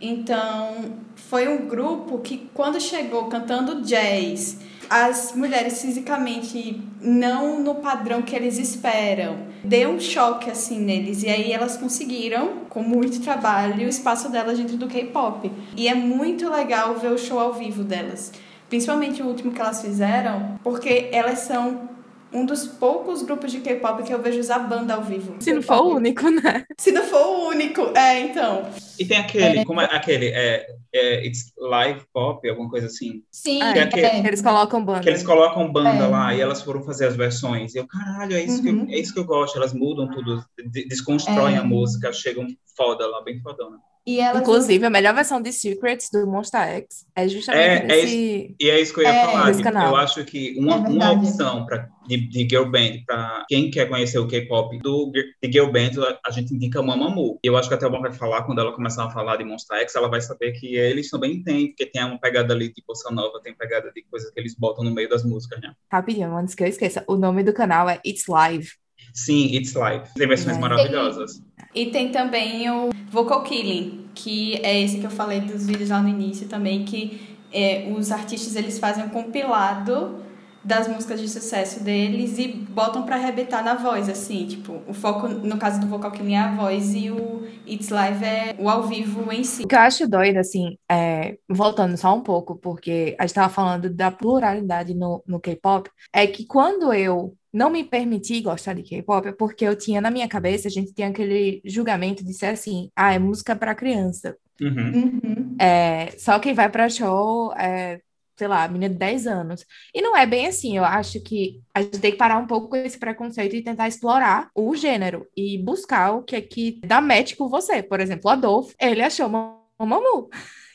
Então, 0.00 0.94
foi 1.14 1.46
um 1.46 1.68
grupo 1.68 2.20
que, 2.20 2.48
quando 2.54 2.80
chegou 2.80 3.26
cantando 3.26 3.82
jazz, 3.82 4.69
as 4.90 5.32
mulheres 5.36 5.80
fisicamente 5.80 6.82
não 7.00 7.62
no 7.62 7.76
padrão 7.76 8.22
que 8.22 8.34
eles 8.34 8.58
esperam, 8.58 9.36
deu 9.62 9.90
um 9.90 10.00
choque 10.00 10.50
assim 10.50 10.80
neles. 10.80 11.22
E 11.22 11.28
aí 11.28 11.52
elas 11.52 11.76
conseguiram, 11.76 12.64
com 12.68 12.82
muito 12.82 13.20
trabalho, 13.20 13.86
o 13.86 13.88
espaço 13.88 14.28
delas 14.28 14.58
dentro 14.58 14.76
do 14.76 14.88
K-pop. 14.88 15.48
E 15.76 15.86
é 15.86 15.94
muito 15.94 16.50
legal 16.50 16.96
ver 16.96 17.12
o 17.12 17.18
show 17.18 17.38
ao 17.38 17.52
vivo 17.52 17.84
delas. 17.84 18.32
Principalmente 18.68 19.22
o 19.22 19.26
último 19.26 19.52
que 19.52 19.60
elas 19.60 19.80
fizeram, 19.80 20.58
porque 20.64 21.08
elas 21.12 21.38
são 21.40 21.88
um 22.32 22.46
dos 22.46 22.66
poucos 22.66 23.22
grupos 23.22 23.50
de 23.50 23.60
K-pop 23.60 24.02
que 24.02 24.12
eu 24.14 24.20
vejo 24.22 24.38
usar 24.38 24.60
banda 24.60 24.94
ao 24.94 25.02
vivo. 25.02 25.36
Se 25.40 25.52
não 25.52 25.62
for 25.62 25.80
o 25.82 25.94
único, 25.96 26.28
né? 26.30 26.64
Se 26.78 26.92
não 26.92 27.02
for 27.04 27.26
o 27.26 27.48
único, 27.48 27.82
é, 27.96 28.20
então. 28.20 28.70
E 28.98 29.04
tem 29.04 29.18
aquele, 29.18 29.64
como 29.64 29.80
é 29.80 29.86
aquele? 29.86 30.26
É, 30.28 30.66
é, 30.94 31.26
It's 31.26 31.52
Live 31.58 32.02
Pop, 32.12 32.48
alguma 32.48 32.68
coisa 32.70 32.86
assim. 32.86 33.22
Sim, 33.32 33.60
Ah, 33.62 33.76
é 33.76 33.82
aquele- 33.82 34.06
é. 34.06 34.18
Eles 34.26 34.42
colocam 34.42 34.84
banda. 34.84 35.00
Que 35.00 35.08
eles 35.08 35.22
colocam 35.22 35.70
banda 35.72 36.04
É. 36.04 36.08
lá 36.08 36.34
e 36.34 36.40
elas 36.40 36.62
foram 36.62 36.82
fazer 36.82 37.06
as 37.06 37.16
versões. 37.16 37.74
E 37.74 37.78
eu, 37.78 37.86
caralho, 37.86 38.34
é 38.36 38.42
isso, 38.44 38.58
Uhum. 38.58 38.86
que, 38.86 38.92
eu, 38.92 38.96
é 38.96 39.00
isso 39.00 39.12
que 39.14 39.20
eu 39.20 39.24
gosto. 39.24 39.56
Elas 39.56 39.72
mudam 39.72 40.08
tudo, 40.10 40.44
de- 40.70 40.86
desconstroem 40.86 41.54
É. 41.56 41.58
a 41.58 41.64
música, 41.64 42.12
chegam 42.12 42.46
foda 42.76 43.06
lá, 43.06 43.22
bem 43.22 43.40
fodona. 43.40 43.78
E 44.10 44.20
Inclusive, 44.38 44.84
a 44.84 44.90
melhor 44.90 45.14
versão 45.14 45.40
de 45.40 45.52
Secrets 45.52 46.10
do 46.10 46.26
Monster 46.26 46.60
X 46.60 47.06
é 47.14 47.28
justamente 47.28 47.62
É, 47.62 47.74
é 47.76 47.86
desse. 47.86 48.56
E 48.58 48.70
é 48.70 48.80
isso 48.80 48.92
que 48.92 49.00
eu 49.00 49.04
ia 49.04 49.10
É, 49.10 49.26
falar. 49.26 49.88
Eu 49.88 49.96
acho 49.96 50.24
que 50.24 50.56
uma, 50.58 50.74
É 50.74 50.78
uma 50.78 51.12
opção 51.12 51.64
pra, 51.64 51.88
de, 52.08 52.16
de 52.28 52.40
girl 52.40 52.64
band, 52.64 53.04
para 53.06 53.44
quem 53.48 53.70
quer 53.70 53.88
conhecer 53.88 54.18
o 54.18 54.26
K-pop 54.26 54.76
do 54.78 55.12
de 55.12 55.52
girl 55.52 55.70
band, 55.70 55.92
a, 56.02 56.18
a 56.28 56.30
gente 56.32 56.52
indica 56.52 56.82
Mamamoo. 56.82 57.38
E 57.44 57.46
eu 57.46 57.56
acho 57.56 57.68
que 57.68 57.74
até 57.74 57.86
o 57.86 57.90
bom 57.90 58.00
vai 58.00 58.12
falar, 58.12 58.42
quando 58.42 58.60
ela 58.60 58.72
começar 58.72 59.04
a 59.04 59.10
falar 59.10 59.36
de 59.36 59.44
Monster 59.44 59.78
X, 59.82 59.94
ela 59.94 60.08
vai 60.08 60.20
saber 60.20 60.52
que 60.52 60.74
eles 60.74 61.08
também 61.08 61.42
têm, 61.44 61.68
porque 61.68 61.86
tem 61.86 62.02
uma 62.04 62.18
pegada 62.18 62.52
ali 62.52 62.68
de 62.72 62.82
bossa 62.84 63.10
nova, 63.12 63.40
tem 63.40 63.54
pegada 63.54 63.92
de 63.94 64.02
coisas 64.10 64.28
que 64.32 64.40
eles 64.40 64.56
botam 64.56 64.82
no 64.82 64.92
meio 64.92 65.08
das 65.08 65.24
músicas, 65.24 65.60
né? 65.60 65.72
Rapidinho, 65.92 66.36
antes 66.36 66.56
que 66.56 66.64
eu 66.64 66.68
esqueça, 66.68 67.04
o 67.06 67.16
nome 67.16 67.44
do 67.44 67.52
canal 67.52 67.88
é 67.88 68.00
It's 68.04 68.26
Live. 68.26 68.79
Sim, 69.14 69.46
It's 69.54 69.74
Live. 69.74 70.04
Tem 70.14 70.26
versões 70.28 70.56
É. 70.56 70.60
maravilhosas. 70.60 71.42
E 71.74 71.86
tem 71.86 72.10
também 72.10 72.68
o 72.70 72.90
Vocal 73.10 73.42
Killing, 73.42 74.06
que 74.14 74.54
é 74.64 74.80
esse 74.80 74.98
que 74.98 75.06
eu 75.06 75.10
falei 75.10 75.40
dos 75.40 75.66
vídeos 75.66 75.90
lá 75.90 76.00
no 76.02 76.08
início 76.08 76.48
também, 76.48 76.84
que 76.84 77.38
é, 77.52 77.92
os 77.96 78.10
artistas 78.10 78.56
eles 78.56 78.78
fazem 78.78 79.04
um 79.04 79.08
compilado 79.08 80.20
das 80.62 80.86
músicas 80.86 81.18
de 81.20 81.26
sucesso 81.28 81.82
deles 81.82 82.38
e 82.38 82.48
botam 82.48 83.02
pra 83.04 83.16
arrebentar 83.16 83.64
na 83.64 83.74
voz, 83.76 84.10
assim, 84.10 84.46
tipo, 84.46 84.82
o 84.86 84.92
foco, 84.92 85.26
no 85.26 85.56
caso 85.56 85.80
do 85.80 85.86
Vocal 85.86 86.10
Killing 86.10 86.34
é 86.34 86.38
a 86.38 86.54
voz 86.54 86.94
e 86.94 87.10
o 87.10 87.46
It's 87.66 87.88
Live 87.88 88.22
é 88.24 88.54
o 88.58 88.68
ao 88.68 88.82
vivo 88.82 89.32
em 89.32 89.42
si. 89.42 89.62
O 89.62 89.66
que 89.66 89.74
eu 89.74 89.78
acho 89.80 90.06
doido, 90.06 90.36
assim, 90.36 90.76
é, 90.90 91.38
voltando 91.48 91.96
só 91.96 92.14
um 92.14 92.20
pouco, 92.20 92.56
porque 92.56 93.16
a 93.18 93.26
gente 93.26 93.34
tava 93.34 93.48
falando 93.48 93.88
da 93.88 94.10
pluralidade 94.10 94.92
no, 94.94 95.22
no 95.26 95.40
K-pop, 95.40 95.88
é 96.12 96.26
que 96.26 96.44
quando 96.44 96.92
eu 96.92 97.34
não 97.52 97.70
me 97.70 97.84
permiti 97.84 98.40
gostar 98.40 98.74
de 98.74 98.82
K-pop, 98.82 99.28
é 99.28 99.32
porque 99.32 99.64
eu 99.64 99.76
tinha 99.76 100.00
na 100.00 100.10
minha 100.10 100.28
cabeça, 100.28 100.68
a 100.68 100.70
gente 100.70 100.92
tinha 100.92 101.08
aquele 101.08 101.60
julgamento 101.64 102.24
de 102.24 102.32
ser 102.32 102.46
assim, 102.46 102.90
ah, 102.94 103.12
é 103.12 103.18
música 103.18 103.56
pra 103.56 103.74
criança. 103.74 104.36
Uhum. 104.60 105.20
Uhum. 105.22 105.56
É, 105.58 106.10
só 106.18 106.38
quem 106.38 106.54
vai 106.54 106.68
pra 106.68 106.88
show 106.88 107.52
é, 107.54 108.00
sei 108.36 108.48
lá, 108.48 108.66
menina 108.68 108.88
de 108.92 108.98
10 108.98 109.26
anos. 109.26 109.66
E 109.94 110.00
não 110.00 110.16
é 110.16 110.24
bem 110.24 110.46
assim, 110.46 110.76
eu 110.76 110.84
acho 110.84 111.22
que 111.22 111.60
a 111.74 111.82
gente 111.82 111.98
tem 111.98 112.12
que 112.12 112.16
parar 112.16 112.38
um 112.38 112.46
pouco 112.46 112.68
com 112.68 112.76
esse 112.76 112.98
preconceito 112.98 113.54
e 113.54 113.62
tentar 113.62 113.86
explorar 113.88 114.50
o 114.54 114.74
gênero 114.74 115.26
e 115.36 115.58
buscar 115.58 116.12
o 116.12 116.22
que 116.22 116.36
é 116.36 116.40
que 116.40 116.80
dá 116.86 117.00
match 117.02 117.36
com 117.36 117.48
você. 117.48 117.82
Por 117.82 118.00
exemplo, 118.00 118.22
o 118.26 118.32
Adolfo, 118.32 118.74
ele 118.80 119.02
achou 119.02 119.28
Mamamoo. 119.28 120.30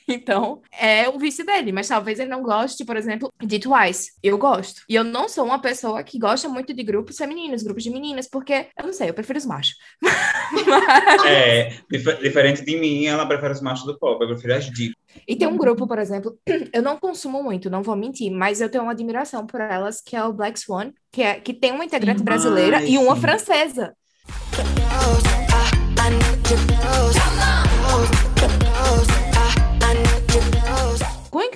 Então, 0.07 0.61
é 0.71 1.09
o 1.09 1.17
vício 1.17 1.45
dele, 1.45 1.71
mas 1.71 1.87
talvez 1.87 2.19
ele 2.19 2.29
não 2.29 2.43
goste, 2.43 2.85
por 2.85 2.95
exemplo, 2.95 3.31
de 3.43 3.59
Twice. 3.59 4.11
Eu 4.21 4.37
gosto. 4.37 4.81
E 4.87 4.95
eu 4.95 5.03
não 5.03 5.27
sou 5.27 5.45
uma 5.45 5.59
pessoa 5.59 6.03
que 6.03 6.19
gosta 6.19 6.47
muito 6.47 6.73
de 6.73 6.83
grupos 6.83 7.17
femininos, 7.17 7.63
grupos 7.63 7.83
de 7.83 7.89
meninas, 7.89 8.27
porque, 8.27 8.67
eu 8.77 8.85
não 8.85 8.93
sei, 8.93 9.09
eu 9.09 9.13
prefiro 9.13 9.39
os 9.39 9.45
machos. 9.45 9.75
É, 11.25 11.69
dif- 11.89 12.21
diferente 12.21 12.63
de 12.63 12.77
mim, 12.77 13.05
ela 13.05 13.25
prefere 13.25 13.53
os 13.53 13.61
machos 13.61 13.85
do 13.85 13.97
pop, 13.97 14.21
eu 14.21 14.29
prefiro 14.29 14.53
as 14.53 14.69
divas. 14.69 14.95
E 15.27 15.35
tem 15.35 15.47
um 15.47 15.57
grupo, 15.57 15.87
por 15.87 15.97
exemplo, 15.97 16.37
eu 16.71 16.81
não 16.81 16.97
consumo 16.97 17.41
muito, 17.41 17.69
não 17.69 17.81
vou 17.81 17.95
mentir, 17.95 18.31
mas 18.31 18.61
eu 18.61 18.69
tenho 18.69 18.83
uma 18.83 18.91
admiração 18.91 19.45
por 19.45 19.59
elas, 19.59 20.01
que 20.01 20.15
é 20.15 20.23
o 20.23 20.33
Black 20.33 20.59
Swan, 20.59 20.91
que, 21.11 21.21
é, 21.21 21.39
que 21.39 21.53
tem 21.53 21.71
uma 21.71 21.85
integrante 21.85 22.19
Sim. 22.19 22.25
brasileira 22.25 22.83
e 22.83 22.97
uma 22.97 23.15
sim. 23.15 23.21
francesa. 23.21 23.93
Quão 24.55 24.65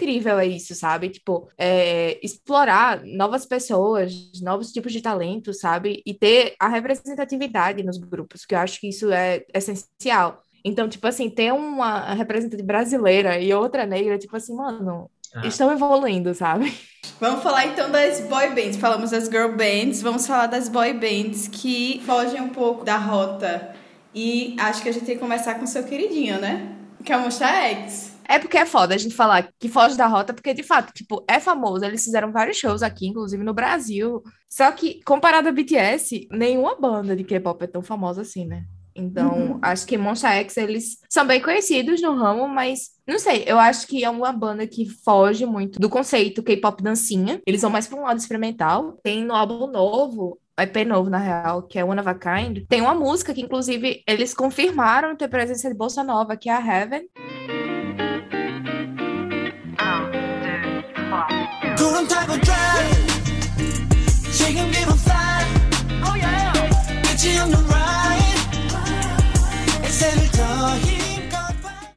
incrível 0.09 0.39
é 0.39 0.47
isso, 0.47 0.73
sabe? 0.73 1.09
Tipo, 1.09 1.47
é, 1.57 2.19
explorar 2.23 3.01
novas 3.05 3.45
pessoas, 3.45 4.13
novos 4.41 4.71
tipos 4.71 4.91
de 4.91 5.01
talento, 5.01 5.53
sabe? 5.53 6.01
E 6.05 6.13
ter 6.13 6.55
a 6.59 6.67
representatividade 6.67 7.83
nos 7.83 7.97
grupos, 7.97 8.45
que 8.45 8.55
eu 8.55 8.59
acho 8.59 8.79
que 8.79 8.89
isso 8.89 9.11
é 9.11 9.43
essencial. 9.53 10.41
Então, 10.65 10.89
tipo 10.89 11.05
assim, 11.07 11.29
ter 11.29 11.53
uma 11.53 12.13
representante 12.13 12.63
brasileira 12.63 13.39
e 13.39 13.53
outra 13.53 13.85
negra, 13.85 14.17
tipo 14.17 14.35
assim, 14.35 14.55
mano, 14.55 15.09
Ah. 15.33 15.45
estão 15.47 15.71
evoluindo, 15.71 16.33
sabe? 16.33 16.73
Vamos 17.19 17.43
falar 17.43 17.67
então 17.67 17.91
das 17.91 18.21
boy 18.21 18.49
bands. 18.49 18.77
Falamos 18.77 19.11
das 19.11 19.25
girl 19.25 19.51
bands, 19.55 20.01
vamos 20.01 20.25
falar 20.25 20.47
das 20.47 20.67
boy 20.67 20.93
bands 20.93 21.47
que 21.47 22.01
fogem 22.05 22.41
um 22.41 22.49
pouco 22.49 22.83
da 22.83 22.97
rota. 22.97 23.73
E 24.13 24.55
acho 24.59 24.81
que 24.81 24.89
a 24.89 24.91
gente 24.91 25.05
tem 25.05 25.15
que 25.15 25.21
começar 25.21 25.55
com 25.55 25.65
o 25.65 25.67
seu 25.67 25.83
queridinho, 25.83 26.39
né? 26.41 26.75
Que 27.05 27.13
é 27.13 27.17
o 27.17 27.21
Monsta 27.21 27.45
X. 27.45 28.17
É 28.29 28.37
porque 28.37 28.59
é 28.59 28.65
foda 28.65 28.93
a 28.93 28.97
gente 28.97 29.15
falar 29.15 29.49
que 29.57 29.67
foge 29.67 29.97
da 29.97 30.05
rota, 30.05 30.35
porque 30.35 30.53
de 30.53 30.61
fato, 30.61 30.93
tipo, 30.93 31.25
é 31.27 31.39
famoso. 31.39 31.83
Eles 31.83 32.03
fizeram 32.03 32.31
vários 32.31 32.57
shows 32.57 32.83
aqui, 32.83 33.07
inclusive 33.07 33.43
no 33.43 33.55
Brasil. 33.55 34.21
Só 34.47 34.71
que, 34.71 35.01
comparado 35.03 35.49
a 35.49 35.51
BTS, 35.51 36.27
nenhuma 36.29 36.79
banda 36.79 37.15
de 37.15 37.23
K-pop 37.23 37.63
é 37.63 37.67
tão 37.67 37.81
famosa 37.81 38.21
assim, 38.21 38.45
né? 38.45 38.65
Então, 38.95 39.57
acho 39.63 39.87
que 39.87 39.97
Monsta 39.97 40.29
X, 40.29 40.57
eles 40.57 40.97
são 41.09 41.25
bem 41.25 41.41
conhecidos 41.41 42.01
no 42.01 42.15
ramo, 42.15 42.47
mas 42.47 42.89
não 43.07 43.17
sei, 43.17 43.45
eu 43.47 43.57
acho 43.57 43.87
que 43.87 44.03
é 44.03 44.09
uma 44.09 44.31
banda 44.31 44.67
que 44.67 44.85
foge 45.03 45.45
muito 45.45 45.79
do 45.79 45.89
conceito 45.89 46.43
K-pop 46.43 46.83
dancinha. 46.83 47.41
Eles 47.47 47.61
vão 47.61 47.71
mais 47.71 47.87
para 47.87 47.97
um 47.97 48.03
lado 48.03 48.19
experimental. 48.19 48.99
Tem 49.01 49.23
no 49.23 49.33
álbum 49.33 49.65
novo, 49.71 50.37
EP 50.59 50.85
novo, 50.85 51.09
na 51.09 51.17
real, 51.17 51.63
que 51.63 51.79
é 51.79 51.83
One 51.83 51.99
of 51.99 52.09
a 52.09 52.13
Kind. 52.13 52.65
Tem 52.67 52.81
uma 52.81 52.93
música 52.93 53.33
que, 53.33 53.41
inclusive, 53.41 54.03
eles 54.07 54.35
confirmaram 54.35 55.15
ter 55.15 55.27
presença 55.29 55.67
de 55.67 55.75
Bolsa 55.75 56.03
Nova, 56.03 56.37
que 56.37 56.47
é 56.47 56.53
a 56.53 56.59
Heaven. 56.59 57.07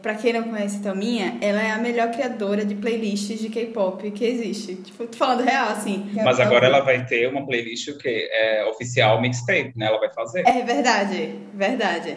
Pra 0.03 0.17
quem 0.17 0.33
não 0.33 0.43
conhece 0.43 0.81
Thelminha, 0.81 1.39
ela 1.41 1.63
é 1.63 1.71
a 1.71 1.79
melhor 1.79 2.11
criadora 2.11 2.65
de 2.65 2.75
playlists 2.75 3.39
de 3.39 3.49
K-pop 3.49 4.11
que 4.11 4.25
existe. 4.25 4.75
Tipo, 4.75 5.07
tô 5.07 5.17
falando 5.17 5.45
real, 5.45 5.69
assim. 5.69 6.11
Mas 6.13 6.41
agora 6.41 6.67
ela 6.67 6.81
vai 6.81 7.07
ter 7.07 7.29
uma 7.29 7.47
playlist 7.47 7.97
que 7.99 8.29
é 8.33 8.65
oficial 8.67 9.21
mixtape, 9.21 9.73
né? 9.77 9.87
Ela 9.87 10.01
vai 10.01 10.13
fazer. 10.13 10.43
É 10.45 10.63
verdade, 10.63 11.39
verdade. 11.55 12.17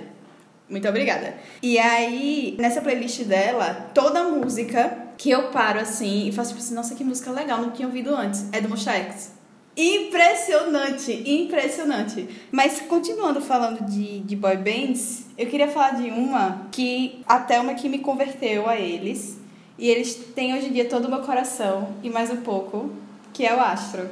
Muito 0.68 0.90
obrigada. 0.90 1.36
E 1.62 1.78
aí, 1.78 2.56
nessa 2.60 2.82
playlist 2.82 3.22
dela, 3.22 3.92
toda 3.94 4.24
música 4.24 5.06
que 5.16 5.30
eu 5.30 5.50
paro 5.50 5.80
assim 5.80 6.28
e 6.28 6.32
faço 6.32 6.50
tipo 6.50 6.64
assim, 6.64 6.74
nossa, 6.74 6.96
que 6.96 7.04
música 7.04 7.30
legal, 7.30 7.62
não 7.62 7.70
tinha 7.70 7.88
ouvido 7.88 8.16
antes, 8.16 8.50
é 8.52 8.60
do 8.60 8.68
Monsta 8.68 8.94
X. 8.94 9.32
Impressionante, 9.78 11.12
impressionante. 11.30 12.28
Mas 12.52 12.80
continuando 12.82 13.42
falando 13.42 13.86
de, 13.86 14.20
de 14.22 14.36
boy 14.36 14.56
bands, 14.56 15.26
eu 15.38 15.48
queria 15.48 15.68
falar 15.68 15.92
de 15.92 16.10
uma 16.10 16.68
que 16.72 17.24
a 17.28 17.40
Thelma 17.40 17.74
que 17.76 17.90
me 17.90 18.00
converteu 18.00 18.70
a 18.70 18.78
eles. 18.78 19.38
E 19.78 19.90
eles 19.90 20.16
têm 20.34 20.54
hoje 20.54 20.68
em 20.68 20.74
dia 20.74 20.88
todo 20.88 21.06
o 21.06 21.10
meu 21.10 21.22
coração 21.22 21.94
e 22.02 22.10
mais 22.10 22.32
um 22.32 22.42
pouco, 22.42 22.90
que 23.34 23.46
é 23.46 23.54
o 23.54 23.60
Astro. 23.60 24.10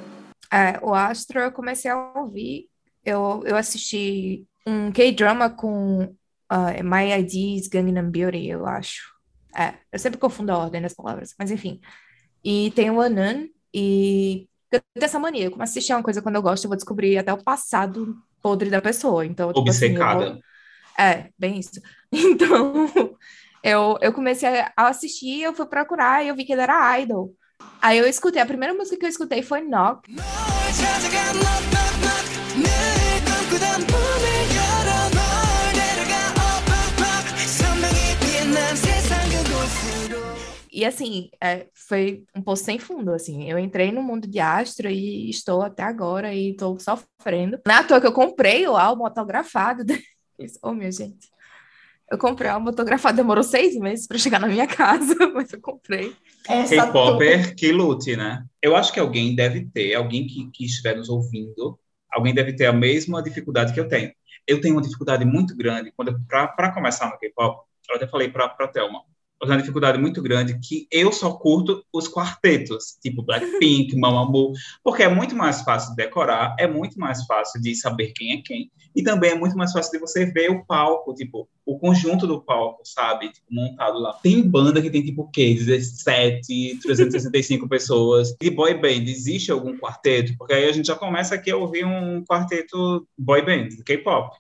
É, 0.52 0.78
o 0.82 0.94
Astro 0.94 1.40
eu 1.40 1.52
comecei 1.52 1.90
a 1.90 2.12
ouvir. 2.18 2.68
Eu, 3.06 3.42
eu 3.46 3.56
assisti 3.56 4.46
um 4.68 4.92
K-drama 4.92 5.50
com 5.50 6.14
ah, 6.50 6.74
My 6.84 7.12
ID's 7.20 7.70
Gangnam 7.70 8.12
Beauty, 8.12 8.48
eu 8.48 8.66
acho. 8.66 9.14
É, 9.56 9.76
eu 9.92 10.00
sempre 10.00 10.20
confundo 10.20 10.52
a 10.52 10.58
ordem 10.58 10.82
das 10.82 10.94
palavras, 10.94 11.34
mas 11.40 11.52
enfim. 11.52 11.80
E 12.44 12.72
tem 12.72 12.92
o 12.92 13.00
Anan, 13.00 13.48
e 13.74 14.48
Eu 14.74 14.82
tenho 14.96 15.06
essa 15.06 15.20
mania, 15.20 15.46
eu 15.46 15.52
começo 15.52 15.70
a 15.70 15.72
assistir 15.72 15.94
uma 15.94 16.02
coisa 16.02 16.20
quando 16.20 16.36
eu 16.36 16.42
gosto, 16.42 16.64
eu 16.64 16.70
vou 16.70 16.76
descobrir 16.76 17.16
até 17.18 17.32
o 17.32 17.44
passado 17.44 18.16
podre 18.42 18.72
da 18.72 18.82
pessoa. 18.82 19.24
Então, 19.24 19.54
tipo 19.54 19.70
assim, 19.70 19.86
eu 19.86 19.94
vou- 19.94 20.04
Obcecada. 20.06 20.40
É, 20.98 21.30
bem 21.38 21.60
isso. 21.60 21.80
Então, 22.12 22.88
eu, 23.64 23.98
eu 24.02 24.12
comecei 24.14 24.50
a 24.50 24.88
assistir, 24.88 25.42
eu 25.42 25.54
fui 25.54 25.66
procurar 25.66 26.24
e 26.24 26.28
eu 26.28 26.36
vi 26.36 26.44
que 26.46 26.54
ele 26.54 26.62
era 26.62 27.00
idol. 27.00 27.34
Aí 27.82 27.98
eu 27.98 28.08
escutei, 28.08 28.42
a 28.42 28.46
primeira 28.46 28.74
música 28.74 28.98
que 28.98 29.06
eu 29.06 29.10
escutei 29.10 29.42
foi 29.42 29.62
Knock. 29.62 30.08
널 33.70 33.93
E 40.74 40.84
assim, 40.84 41.30
é, 41.40 41.68
foi 41.72 42.24
um 42.36 42.42
poço 42.42 42.64
sem 42.64 42.80
fundo, 42.80 43.14
assim. 43.14 43.48
Eu 43.48 43.60
entrei 43.60 43.92
no 43.92 44.02
mundo 44.02 44.28
de 44.28 44.40
Astro 44.40 44.90
e 44.90 45.30
estou 45.30 45.62
até 45.62 45.84
agora 45.84 46.34
e 46.34 46.50
estou 46.50 46.80
sofrendo. 46.80 47.60
Não 47.68 47.76
é 47.76 47.84
toa 47.84 48.02
que 48.02 48.08
eu 48.08 48.12
comprei 48.12 48.68
o 48.68 48.76
álbum 48.76 49.06
autografado 49.06 49.84
deles. 49.86 50.58
Oh, 50.64 50.74
minha 50.74 50.92
gente. 50.92 51.32
Eu 52.12 52.18
comprei 52.18 52.50
o 52.50 52.54
álbum 52.54 52.70
autografado, 52.70 53.16
demorou 53.16 53.44
seis 53.44 53.76
meses 53.76 54.08
para 54.08 54.18
chegar 54.18 54.40
na 54.40 54.48
minha 54.48 54.66
casa, 54.66 55.16
mas 55.32 55.54
eu 55.54 55.62
comprei. 55.62 56.16
Essa 56.50 56.88
K-Popper 56.88 57.56
que 57.56 57.72
lute, 57.72 58.16
né? 58.16 58.44
Eu 58.60 58.76
acho 58.76 58.92
que 58.92 59.00
alguém 59.00 59.36
deve 59.36 59.66
ter, 59.66 59.94
alguém 59.94 60.26
que, 60.26 60.50
que 60.52 60.66
estiver 60.66 60.98
nos 60.98 61.08
ouvindo, 61.08 61.80
alguém 62.12 62.34
deve 62.34 62.52
ter 62.54 62.66
a 62.66 62.74
mesma 62.74 63.22
dificuldade 63.22 63.74
que 63.74 63.80
eu 63.80 63.88
tenho. 63.88 64.12
Eu 64.48 64.60
tenho 64.60 64.76
uma 64.76 64.82
dificuldade 64.82 65.24
muito 65.24 65.56
grande 65.56 65.94
quando 65.96 66.20
para 66.28 66.72
começar 66.74 67.10
no 67.12 67.18
K-pop. 67.20 67.64
Eu 67.90 67.96
até 67.96 68.08
falei 68.08 68.30
para 68.30 68.50
para 68.50 68.68
Thelma. 68.68 69.13
Tenho 69.46 69.56
uma 69.56 69.62
dificuldade 69.62 69.98
muito 69.98 70.22
grande 70.22 70.60
que 70.60 70.88
eu 70.92 71.12
só 71.12 71.34
curto 71.34 71.84
os 71.92 72.08
quartetos, 72.08 72.98
tipo 73.02 73.24
Blackpink, 73.24 73.96
Mamamoo, 74.00 74.54
porque 74.84 75.04
é 75.04 75.10
muito 75.10 75.36
mais 75.36 75.62
fácil 75.62 75.92
de 75.92 75.98
decorar, 75.98 76.56
é 76.60 76.68
muito 76.68 77.00
mais 77.00 77.26
fácil 77.26 77.62
de 77.62 77.76
saber 77.76 78.14
quem 78.14 78.34
é 78.34 78.42
quem, 78.42 78.72
e 78.96 79.02
também 79.02 79.32
é 79.32 79.36
muito 79.36 79.58
mais 79.58 79.72
fácil 79.72 79.92
de 79.92 80.00
você 80.00 80.26
ver 80.26 80.52
o 80.52 80.66
palco, 80.66 81.14
tipo, 81.14 81.48
o 81.66 81.80
conjunto 81.80 82.28
do 82.28 82.42
palco, 82.42 82.82
sabe? 82.84 83.30
Tipo, 83.30 83.48
montado 83.50 83.98
lá. 84.00 84.14
Tem 84.22 84.42
banda 84.48 84.82
que 84.82 84.90
tem, 84.90 85.04
tipo, 85.04 85.24
o 85.24 85.30
quê? 85.30 85.54
17, 85.54 86.80
365 86.82 87.68
pessoas. 87.70 88.36
E 88.42 88.50
boy 88.50 88.74
band, 88.76 89.10
existe 89.10 89.52
algum 89.52 89.78
quarteto? 89.78 90.36
Porque 90.38 90.54
aí 90.54 90.68
a 90.68 90.72
gente 90.72 90.88
já 90.88 90.96
começa 90.96 91.36
aqui 91.36 91.50
a 91.50 91.58
ouvir 91.58 91.86
um 91.86 92.24
quarteto 92.24 93.08
boy 93.18 93.42
band, 93.44 93.70
K-pop. 93.86 94.36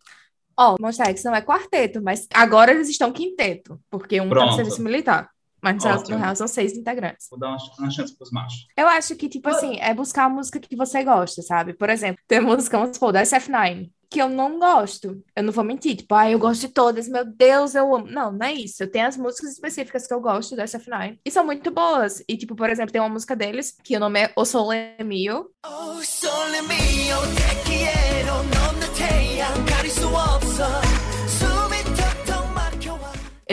Ó, 0.57 0.75
Monsta 0.79 1.05
X 1.05 1.23
não 1.23 1.35
é 1.35 1.41
quarteto, 1.41 2.01
mas 2.01 2.27
agora 2.33 2.71
eles 2.71 2.89
estão 2.89 3.11
quinteto, 3.11 3.79
porque 3.89 4.19
um 4.21 4.23
tá 4.29 4.35
no 4.35 4.41
Pronto. 4.41 4.55
serviço 4.55 4.81
militar. 4.81 5.29
Mas 5.61 5.77
no 5.77 5.83
real- 5.83 5.99
Ótimo. 5.99 6.17
no 6.17 6.21
real 6.23 6.35
são 6.35 6.47
seis 6.47 6.73
integrantes. 6.73 7.27
Vou 7.29 7.39
dar 7.39 7.47
uma, 7.47 7.57
uma 7.79 7.89
chance 7.89 8.13
pros 8.17 8.31
machos. 8.31 8.67
Eu 8.75 8.85
acho 8.87 9.15
que, 9.15 9.29
tipo 9.29 9.47
assim, 9.47 9.79
é 9.79 9.93
buscar 9.93 10.25
a 10.25 10.29
música 10.29 10.59
que 10.59 10.75
você 10.75 11.03
gosta, 11.05 11.41
sabe? 11.41 11.73
Por 11.73 11.89
exemplo, 11.89 12.21
tem 12.27 12.41
música, 12.41 12.77
vamos 12.77 12.97
supor, 12.97 13.13
da 13.13 13.21
SF9, 13.21 13.89
que 14.09 14.21
eu 14.21 14.27
não 14.27 14.59
gosto. 14.59 15.23
Eu 15.33 15.41
não 15.41 15.53
vou 15.53 15.63
mentir, 15.63 15.95
tipo, 15.95 16.13
ah, 16.15 16.29
eu 16.29 16.37
gosto 16.37 16.67
de 16.67 16.67
todas, 16.67 17.07
meu 17.07 17.23
Deus, 17.23 17.75
eu 17.75 17.95
amo. 17.95 18.07
Não, 18.07 18.29
não 18.33 18.45
é 18.45 18.51
isso. 18.51 18.83
Eu 18.83 18.91
tenho 18.91 19.07
as 19.07 19.15
músicas 19.15 19.53
específicas 19.53 20.05
que 20.05 20.13
eu 20.13 20.19
gosto 20.19 20.53
da 20.53 20.65
SF9 20.65 21.19
e 21.25 21.31
são 21.31 21.45
muito 21.45 21.71
boas. 21.71 22.21
E, 22.27 22.35
tipo, 22.35 22.57
por 22.57 22.69
exemplo, 22.69 22.91
tem 22.91 22.99
uma 23.01 23.07
música 23.07 23.33
deles 23.33 23.73
que 23.85 23.95
o 23.95 24.01
nome 24.01 24.19
é 24.19 24.33
O 24.35 24.43
Sole 24.43 24.77
Mio. 25.01 25.49
Oh 25.65 26.01
sole 26.03 26.61
mio 26.63 27.17
te 27.35 27.69
quiero 27.69 28.43
넌 28.51 28.72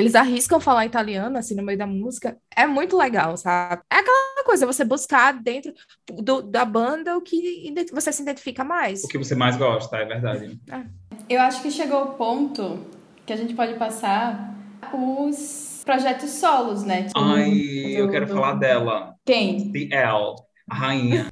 eles 0.00 0.14
arriscam 0.14 0.58
falar 0.58 0.86
italiano, 0.86 1.36
assim, 1.36 1.54
no 1.54 1.62
meio 1.62 1.76
da 1.76 1.86
música. 1.86 2.36
É 2.56 2.66
muito 2.66 2.96
legal, 2.96 3.36
sabe? 3.36 3.82
É 3.92 3.96
aquela 3.96 4.44
coisa, 4.44 4.64
você 4.64 4.82
buscar 4.82 5.32
dentro 5.32 5.74
do, 6.10 6.40
da 6.40 6.64
banda 6.64 7.18
o 7.18 7.20
que 7.20 7.74
você 7.92 8.10
se 8.10 8.22
identifica 8.22 8.64
mais. 8.64 9.04
O 9.04 9.08
que 9.08 9.18
você 9.18 9.34
mais 9.34 9.56
gosta, 9.56 9.98
é 9.98 10.04
verdade. 10.06 10.58
É. 10.70 10.82
Eu 11.28 11.42
acho 11.42 11.60
que 11.60 11.70
chegou 11.70 12.02
o 12.02 12.14
ponto 12.14 12.78
que 13.26 13.32
a 13.32 13.36
gente 13.36 13.52
pode 13.54 13.74
passar 13.74 14.56
os 14.94 15.82
projetos 15.84 16.30
solos, 16.30 16.82
né? 16.82 17.04
Tipo, 17.04 17.20
Ai, 17.20 17.50
do, 17.50 17.58
eu 17.58 18.10
quero 18.10 18.26
do... 18.26 18.34
falar 18.34 18.54
dela. 18.54 19.14
Quem? 19.26 19.70
The 19.70 19.94
L, 19.96 20.36
a 20.70 20.74
rainha. 20.74 21.26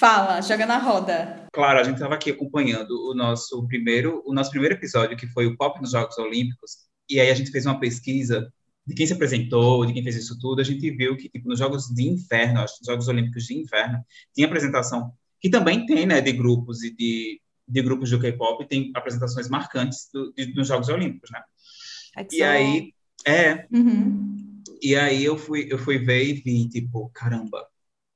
Fala, 0.00 0.40
joga 0.40 0.64
na 0.64 0.78
roda. 0.78 1.46
Claro, 1.52 1.78
a 1.78 1.82
gente 1.82 1.96
estava 1.96 2.14
aqui 2.14 2.30
acompanhando 2.30 2.90
o 3.10 3.14
nosso 3.14 3.66
primeiro, 3.66 4.22
o 4.24 4.32
nosso 4.32 4.50
primeiro 4.50 4.74
episódio, 4.74 5.14
que 5.14 5.26
foi 5.26 5.44
o 5.46 5.54
Pop 5.58 5.78
nos 5.78 5.90
Jogos 5.90 6.16
Olímpicos, 6.16 6.70
e 7.06 7.20
aí 7.20 7.30
a 7.30 7.34
gente 7.34 7.50
fez 7.50 7.66
uma 7.66 7.78
pesquisa 7.78 8.50
de 8.86 8.94
quem 8.94 9.06
se 9.06 9.12
apresentou, 9.12 9.84
de 9.84 9.92
quem 9.92 10.02
fez 10.02 10.16
isso 10.16 10.38
tudo, 10.38 10.62
a 10.62 10.64
gente 10.64 10.90
viu 10.90 11.18
que, 11.18 11.28
tipo, 11.28 11.46
nos 11.46 11.58
Jogos 11.58 11.88
de 11.88 12.02
Inverno, 12.02 12.60
nos 12.62 12.78
Jogos 12.86 13.08
Olímpicos 13.08 13.44
de 13.44 13.60
Inverno, 13.60 14.02
tinha 14.34 14.46
apresentação, 14.46 15.12
que 15.38 15.50
também 15.50 15.84
tem, 15.84 16.06
né, 16.06 16.22
de 16.22 16.32
grupos 16.32 16.82
e 16.82 16.96
de, 16.96 17.38
de 17.68 17.82
grupos 17.82 18.08
do 18.10 18.18
K-pop, 18.18 18.66
tem 18.66 18.90
apresentações 18.94 19.50
marcantes 19.50 20.08
do, 20.14 20.32
de, 20.32 20.54
nos 20.54 20.66
Jogos 20.66 20.88
Olímpicos, 20.88 21.30
né? 21.30 21.42
E 22.32 22.42
aí, 22.42 22.92
é, 23.26 23.66
Uhum. 23.70 24.62
e 24.82 24.96
aí 24.96 25.24
eu 25.24 25.36
fui, 25.38 25.68
eu 25.70 25.78
fui 25.78 25.98
ver 25.98 26.24
e 26.24 26.32
vi, 26.34 26.68
tipo, 26.68 27.10
caramba, 27.14 27.66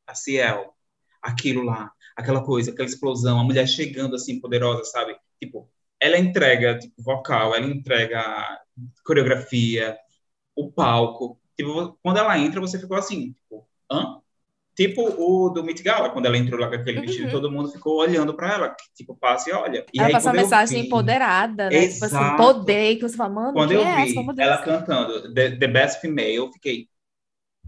a 0.07 0.14
Ciel, 0.14 0.74
aquilo 1.22 1.62
lá, 1.64 1.92
aquela 2.16 2.44
coisa, 2.44 2.70
aquela 2.70 2.88
explosão, 2.88 3.38
a 3.40 3.44
mulher 3.44 3.66
chegando 3.66 4.14
assim, 4.16 4.40
poderosa, 4.40 4.85
sabe? 4.85 5.16
Tipo, 5.42 5.70
ela 6.00 6.18
entrega, 6.18 6.78
tipo, 6.78 7.02
vocal, 7.02 7.54
ela 7.54 7.66
entrega 7.66 8.59
coreografia, 9.04 9.96
o 10.54 10.70
palco. 10.72 11.40
Tipo, 11.57 11.98
quando 12.02 12.18
ela 12.18 12.38
entra, 12.38 12.61
você 12.61 12.78
ficou 12.78 12.96
assim, 12.96 13.33
tipo, 13.33 13.66
hã? 13.90 14.20
Tipo 14.76 15.02
o 15.02 15.50
do 15.50 15.62
Met 15.62 15.82
Gala, 15.82 16.10
quando 16.10 16.26
ela 16.26 16.37
entrou 16.37 16.58
lá 16.60 16.68
com 16.68 16.74
aquele 16.74 17.00
vestido, 17.00 17.26
Uhum. 17.26 17.30
todo 17.30 17.50
mundo 17.50 17.70
ficou 17.70 17.96
olhando 18.00 18.34
pra 18.34 18.52
ela, 18.54 18.76
tipo, 18.94 19.14
passa 19.16 19.50
e 19.50 19.52
olha. 19.52 19.87
E 19.94 19.98
Ela 19.98 20.08
aí, 20.08 20.12
passa 20.12 20.30
uma 20.30 20.42
mensagem 20.42 20.80
vi- 20.80 20.87
empoderada, 20.88 21.70
né? 21.70 21.88
Tipo 21.88 22.04
assim, 22.06 22.16
Exato. 22.16 22.37
poder, 22.42 22.96
que 22.96 23.02
você 23.02 23.16
fala, 23.16 23.30
mano, 23.32 23.52
quando 23.52 23.72
eu 23.72 23.80
é 23.82 24.02
essa? 24.02 24.06
vi 24.06 24.14
Deus. 24.26 24.38
ela 24.38 24.58
cantando 24.62 25.32
The, 25.32 25.56
The 25.56 25.66
Best 25.68 26.00
Female, 26.00 26.34
eu 26.34 26.52
fiquei, 26.52 26.88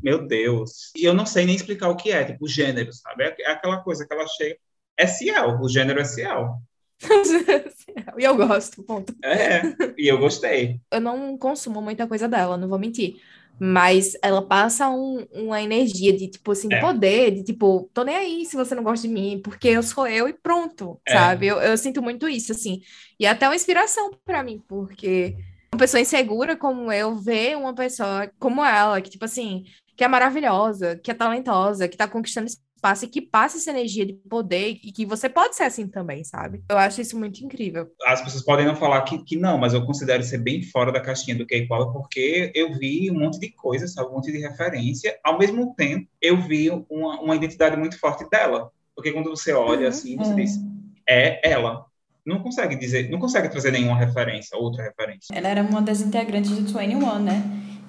meu 0.03 0.27
Deus. 0.27 0.91
E 0.97 1.05
eu 1.05 1.15
não 1.15 1.25
sei 1.27 1.47
nem 1.47 1.55
explicar 1.55 1.89
o 1.91 1.97
que 1.97 2.11
é, 2.11 2.25
tipo, 2.25 2.45
o 2.45 2.49
gênero, 2.49 2.93
sabe? 2.93 3.25
É 3.25 3.37
é 3.41 3.51
aquela 3.53 3.79
coisa 3.83 4.07
que 4.07 4.13
ela 4.13 4.27
chega. 4.27 4.57
É 4.99 5.07
Ciel, 5.07 5.61
o 5.61 5.69
gênero 5.69 6.01
é 6.01 6.05
Ciel. 6.05 6.57
e 8.19 8.25
eu 8.25 8.37
gosto, 8.37 8.83
ponto. 8.83 9.15
É, 9.23 9.63
e 9.99 10.09
eu 10.09 10.19
gostei. 10.19 10.81
Eu 10.91 11.01
não 11.01 11.37
consumo 11.39 11.81
muita 11.83 12.07
coisa 12.07 12.27
dela, 12.29 12.57
não 12.57 12.69
vou 12.69 12.79
mentir. 12.79 13.17
Mas 13.59 14.13
ela 14.23 14.43
passa 14.47 14.91
um- 14.91 15.25
uma 15.33 15.63
energia 15.63 16.13
de, 16.17 16.29
tipo 16.29 16.53
assim, 16.53 16.69
É. 16.71 16.81
poder, 16.81 17.31
de 17.33 17.43
tipo, 17.45 17.91
tô 17.95 18.05
nem 18.05 18.15
aí 18.17 18.45
se 18.45 18.55
você 18.57 18.75
não 18.75 18.83
gosta 18.83 19.07
de 19.09 19.13
mim, 19.15 19.41
porque 19.43 19.69
eu 19.69 19.83
sou 19.83 20.07
eu 20.07 20.29
e 20.29 20.33
pronto, 20.35 21.01
É. 21.07 21.13
sabe? 21.13 21.47
Eu, 21.47 21.59
eu 21.61 21.77
sinto 21.79 22.03
muito 22.03 22.29
isso, 22.29 22.53
assim. 22.53 22.81
E 23.19 23.25
é 23.27 23.31
até 23.31 23.49
uma 23.49 23.57
inspiração 23.57 24.11
pra 24.25 24.43
mim, 24.43 24.63
porque 24.69 25.37
uma 25.73 25.79
pessoa 25.79 26.01
insegura 26.01 26.57
como 26.57 26.93
eu 26.93 27.17
vê 27.17 27.55
uma 27.55 27.75
pessoa 27.75 28.31
como 28.39 28.65
ela, 28.65 29.01
que, 29.01 29.11
tipo 29.11 29.25
assim, 29.25 29.65
que 29.97 30.05
é 30.05 30.09
maravilhosa, 30.09 30.97
que 30.97 31.11
é 31.11 31.15
talentosa, 31.15 31.89
que 31.89 31.97
tá 31.97 32.07
conquistando 32.07 32.47
espaço 32.47 33.05
e 33.05 33.09
que 33.09 33.23
passa 33.23 33.57
essa 33.57 33.71
energia 33.71 34.05
de 34.05 34.13
poder 34.13 34.79
e 34.85 34.93
que 34.93 35.07
você 35.07 35.29
pode 35.29 35.57
ser 35.57 35.65
assim 35.65 35.89
também, 35.89 36.23
sabe? 36.23 36.63
Eu 36.69 36.77
acho 36.77 37.01
isso 37.01 37.19
muito 37.19 37.43
incrível. 37.43 37.89
As 38.05 38.21
pessoas 38.23 38.45
podem 38.45 38.67
não 38.67 38.77
falar 38.77 39.01
que, 39.03 39.19
que 39.25 39.37
não, 39.37 39.57
mas 39.59 39.73
eu 39.73 39.85
considero 39.87 40.23
ser 40.23 40.39
bem 40.39 40.63
fora 40.63 40.93
da 40.93 41.01
caixinha 41.01 41.35
do 41.37 41.47
K-pop, 41.47 41.93
porque 41.93 42.53
eu 42.55 42.75
vi 42.75 43.11
um 43.11 43.19
monte 43.19 43.41
de 43.41 43.51
coisas, 43.51 43.93
sabe? 43.95 44.11
Um 44.11 44.13
monte 44.15 44.31
de 44.31 44.39
referência. 44.39 45.19
Ao 45.25 45.39
mesmo 45.39 45.75
tempo, 45.75 46.07
eu 46.21 46.41
vi 46.43 46.71
uma, 46.91 47.21
uma 47.21 47.35
identidade 47.35 47.77
muito 47.77 47.99
forte 47.99 48.29
dela. 48.29 48.71
Porque 48.95 49.13
quando 49.13 49.31
você 49.31 49.53
olha 49.53 49.83
Uhum. 49.83 49.89
assim, 49.89 50.17
você 50.17 50.33
É. 50.33 50.35
diz, 50.35 50.61
é 51.09 51.51
ela. 51.51 51.87
Não 52.25 52.41
consegue 52.43 52.75
dizer, 52.77 53.09
não 53.09 53.19
consegue 53.21 53.49
trazer 53.49 53.71
nenhuma 53.71 53.97
referência, 53.97 54.59
outra 54.59 54.83
referência. 54.85 55.29
Ela 55.33 55.49
era 55.49 55.63
uma 55.63 55.81
das 55.81 56.01
integrantes 56.01 56.51
do 56.51 56.57
21, 56.57 57.21
né? 57.21 57.43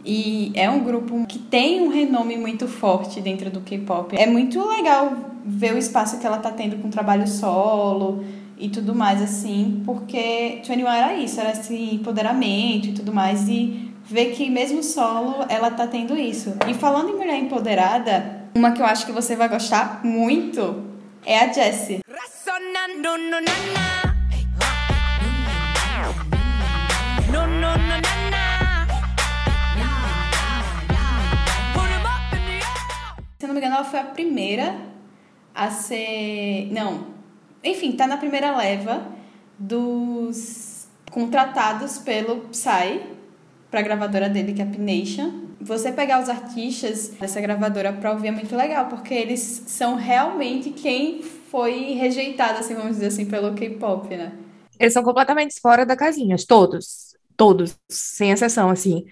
E 0.05 0.51
é 0.55 0.69
um 0.69 0.79
grupo 0.79 1.25
que 1.27 1.37
tem 1.37 1.81
um 1.81 1.89
renome 1.89 2.37
muito 2.37 2.67
forte 2.67 3.19
dentro 3.19 3.49
do 3.49 3.61
K-pop. 3.61 4.15
É 4.17 4.25
muito 4.25 4.65
legal 4.67 5.13
ver 5.45 5.73
o 5.73 5.77
espaço 5.77 6.19
que 6.19 6.25
ela 6.25 6.37
tá 6.37 6.51
tendo 6.51 6.77
com 6.77 6.89
trabalho 6.89 7.27
solo 7.27 8.23
e 8.57 8.69
tudo 8.69 8.95
mais, 8.95 9.21
assim, 9.21 9.81
porque 9.85 10.61
21 10.67 10.87
era 10.87 11.13
isso, 11.15 11.39
era 11.39 11.51
esse 11.51 11.75
empoderamento 11.95 12.87
e 12.87 12.93
tudo 12.93 13.13
mais. 13.13 13.47
E 13.47 13.91
ver 14.03 14.31
que 14.31 14.49
mesmo 14.49 14.81
solo 14.81 15.45
ela 15.49 15.69
tá 15.69 15.85
tendo 15.85 16.17
isso. 16.17 16.53
E 16.67 16.73
falando 16.73 17.09
em 17.09 17.17
mulher 17.17 17.37
empoderada, 17.37 18.47
uma 18.55 18.71
que 18.71 18.81
eu 18.81 18.85
acho 18.85 19.05
que 19.05 19.11
você 19.11 19.35
vai 19.35 19.49
gostar 19.49 20.01
muito 20.03 20.83
é 21.25 21.39
a 21.39 21.51
Jessie. 21.51 21.99
Não 33.47 33.53
me 33.53 33.59
engano, 33.59 33.75
ela 33.75 33.85
foi 33.85 33.99
a 33.99 34.03
primeira 34.03 34.75
a 35.53 35.71
ser. 35.71 36.69
Não. 36.71 37.07
Enfim, 37.63 37.93
tá 37.93 38.05
na 38.07 38.17
primeira 38.17 38.55
leva 38.55 39.07
dos 39.57 40.87
contratados 41.11 41.97
pelo 41.97 42.41
Psy 42.49 43.01
para 43.71 43.79
a 43.79 43.83
gravadora 43.83 44.29
dele, 44.29 44.53
que 44.53 44.61
é 44.61 44.65
a 44.65 44.67
P-Nation. 44.67 45.47
Você 45.59 45.91
pegar 45.91 46.21
os 46.21 46.29
artistas 46.29 47.09
dessa 47.19 47.41
gravadora 47.41 47.91
para 47.91 48.11
ouvir 48.11 48.27
é 48.27 48.31
muito 48.31 48.55
legal, 48.55 48.87
porque 48.87 49.13
eles 49.13 49.63
são 49.67 49.95
realmente 49.95 50.69
quem 50.69 51.21
foi 51.23 51.93
rejeitado, 51.93 52.59
assim, 52.59 52.75
vamos 52.75 52.91
dizer 52.91 53.07
assim, 53.07 53.25
pelo 53.25 53.53
K-pop, 53.53 54.15
né? 54.15 54.33
Eles 54.79 54.93
são 54.93 55.03
completamente 55.03 55.59
fora 55.59 55.85
da 55.85 55.95
casinha, 55.95 56.35
todos. 56.47 57.15
Todos, 57.35 57.75
sem 57.89 58.31
exceção, 58.31 58.69
assim. 58.69 59.05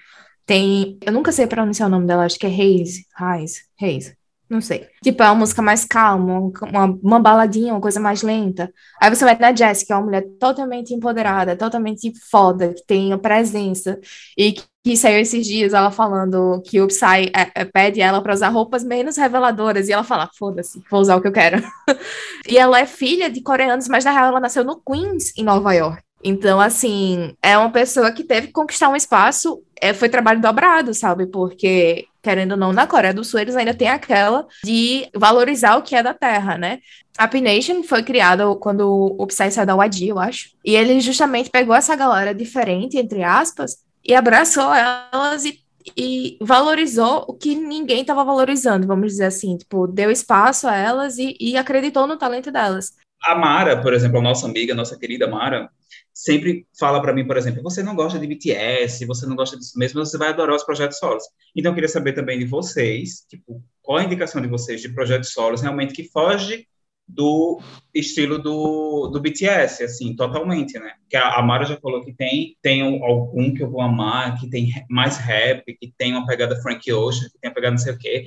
Tem. 0.46 0.98
Eu 1.02 1.12
nunca 1.12 1.32
sei 1.32 1.48
pronunciar 1.48 1.88
o 1.88 1.92
nome 1.92 2.06
dela, 2.06 2.26
acho 2.26 2.38
que 2.38 2.46
é 2.46 2.50
Reis. 2.50 3.04
Reis. 3.18 3.66
Reis. 3.76 4.16
Não 4.48 4.62
sei. 4.62 4.88
Tipo, 5.02 5.24
é 5.24 5.26
uma 5.28 5.36
música 5.36 5.62
mais 5.62 5.84
calma, 5.86 6.40
uma, 6.40 6.86
uma 7.02 7.20
baladinha, 7.20 7.74
uma 7.74 7.82
coisa 7.82 8.00
mais 8.00 8.22
lenta. 8.22 8.72
Aí 9.02 9.10
você 9.10 9.26
vai 9.26 9.38
na 9.38 9.56
Jessie, 9.56 9.88
que 9.88 9.92
é 9.92 9.96
uma 9.96 10.06
mulher 10.06 10.24
totalmente 10.40 10.94
empoderada, 10.94 11.56
totalmente 11.56 12.14
foda, 12.30 12.74
que 12.74 12.86
tem 12.86 13.12
a 13.12 13.18
presença. 13.18 14.00
E 14.38 14.52
que, 14.52 14.64
que 14.84 14.96
saiu 14.96 15.20
esses 15.20 15.48
dias 15.48 15.74
ela 15.74 15.90
falando 15.90 16.62
que 16.64 16.80
o 16.80 16.88
Psy 16.88 17.32
é, 17.36 17.52
é, 17.56 17.66
pede 17.66 18.02
ela 18.02 18.22
para 18.22 18.34
usar 18.34 18.50
roupas 18.50 18.84
menos 18.84 19.18
reveladoras. 19.18 19.90
E 19.90 19.94
ela 19.94 20.04
fala: 20.04 20.30
foda-se, 20.38 20.80
vou 20.92 21.02
usar 21.02 21.16
o 21.16 21.22
que 21.22 21.28
eu 21.28 21.34
quero. 21.34 21.64
e 22.48 22.58
ela 22.58 22.80
é 22.80 22.86
filha 22.86 23.30
de 23.30 23.42
coreanos, 23.42 23.88
mas 23.88 24.06
na 24.06 24.12
real 24.12 24.28
ela 24.28 24.40
nasceu 24.40 24.64
no 24.64 24.80
Queens, 24.80 25.36
em 25.36 25.44
Nova 25.44 25.74
York. 25.74 26.04
Então, 26.24 26.60
assim, 26.60 27.36
é 27.42 27.56
uma 27.58 27.72
pessoa 27.72 28.12
que 28.12 28.24
teve 28.24 28.48
que 28.48 28.54
conquistar 28.54 28.90
um 28.90 28.96
espaço, 28.96 29.62
é, 29.82 29.94
foi 29.94 30.10
trabalho 30.10 30.42
dobrado, 30.42 30.94
sabe? 30.94 31.28
Porque, 31.28 32.08
querendo 32.22 32.54
ou 32.54 32.58
não, 32.58 32.74
na 32.74 32.88
Coreia 32.88 33.14
do 33.14 33.24
Sul 33.24 33.40
eles 33.40 33.56
ainda 33.56 33.74
têm 33.74 33.90
aquela 33.90 34.48
de 34.64 35.08
valorizar 35.14 35.78
o 35.78 35.82
que 35.82 35.96
é 35.96 36.04
da 36.04 36.14
terra, 36.14 36.58
né? 36.58 36.80
A 37.18 37.28
P-Nation 37.28 37.84
foi 37.84 38.04
criada 38.04 38.44
quando 38.56 39.16
o 39.18 39.28
Psy 39.28 39.52
saiu 39.52 39.66
da 39.66 39.86
YG, 39.86 40.10
eu 40.10 40.20
acho. 40.20 40.50
E 40.64 40.76
ele 40.76 41.00
justamente 41.00 41.50
pegou 41.50 41.76
essa 41.76 41.96
galera 41.96 42.34
diferente, 42.34 42.98
entre 42.98 43.24
aspas, 43.24 43.78
e 44.04 44.14
abraçou 44.14 44.74
elas 44.74 45.46
e, 45.46 45.60
e 45.98 46.38
valorizou 46.42 47.26
o 47.28 47.34
que 47.34 47.56
ninguém 47.56 48.02
estava 48.02 48.24
valorizando, 48.24 48.86
vamos 48.86 49.14
dizer 49.14 49.26
assim. 49.26 49.58
Tipo, 49.58 49.88
deu 49.88 50.12
espaço 50.12 50.68
a 50.68 50.76
elas 50.76 51.18
e, 51.18 51.38
e 51.40 51.58
acreditou 51.58 52.06
no 52.06 52.18
talento 52.18 52.52
delas. 52.52 52.94
A 53.24 53.34
Mara, 53.34 53.82
por 53.82 53.94
exemplo, 53.94 54.20
a 54.20 54.22
nossa 54.22 54.46
amiga, 54.46 54.74
a 54.74 54.76
nossa 54.76 54.98
querida 55.00 55.28
Mara, 55.28 55.70
sempre 56.16 56.66
fala 56.80 57.02
para 57.02 57.14
mim, 57.14 57.28
por 57.28 57.36
exemplo, 57.36 57.62
você 57.62 57.84
não 57.84 57.94
gosta 57.94 58.18
de 58.18 58.26
BTS, 58.26 59.06
você 59.06 59.28
não 59.28 59.36
gosta 59.36 59.58
disso 59.58 59.78
mesmo, 59.78 60.04
você 60.04 60.18
vai 60.18 60.30
adorar 60.30 60.56
os 60.56 60.64
projetos 60.64 60.98
solos. 60.98 61.24
Então, 61.54 61.72
eu 61.72 61.76
queria 61.76 61.90
saber 61.90 62.14
também 62.14 62.40
de 62.40 62.46
vocês, 62.46 63.26
tipo, 63.30 63.62
qual 63.82 63.98
a 63.98 64.04
indicação 64.04 64.42
de 64.42 64.48
vocês 64.48 64.82
de 64.82 64.90
projetos 64.90 65.34
solos 65.34 65.62
realmente 65.62 65.94
que 65.94 66.10
foge 66.10 66.66
do 67.08 67.60
estilo 67.94 68.40
do, 68.40 69.08
do 69.08 69.22
BTS, 69.22 69.84
assim, 69.84 70.16
totalmente, 70.16 70.78
né? 70.80 70.94
Que 71.10 71.16
a, 71.16 71.36
a 71.36 71.42
Mara 71.42 71.64
já 71.64 71.78
falou 71.78 72.04
que 72.04 72.12
tem, 72.14 72.58
tem 72.62 72.84
um- 72.84 73.04
algum 73.06 73.54
que 73.54 73.64
eu 73.64 73.70
vou 73.70 73.80
amar, 73.82 74.38
que 74.40 74.50
tem 74.50 74.70
mais 74.90 75.18
rap, 75.18 75.64
que 75.80 75.94
tem 75.98 76.12
uma 76.14 76.26
pegada 76.26 76.60
Frank 76.62 76.92
Ocean, 76.92 77.30
que 77.30 77.40
tem 77.40 77.50
uma 77.50 77.54
pegada 77.54 77.72
não 77.72 77.78
sei 77.78 77.94
o 77.94 77.98
quê. 77.98 78.26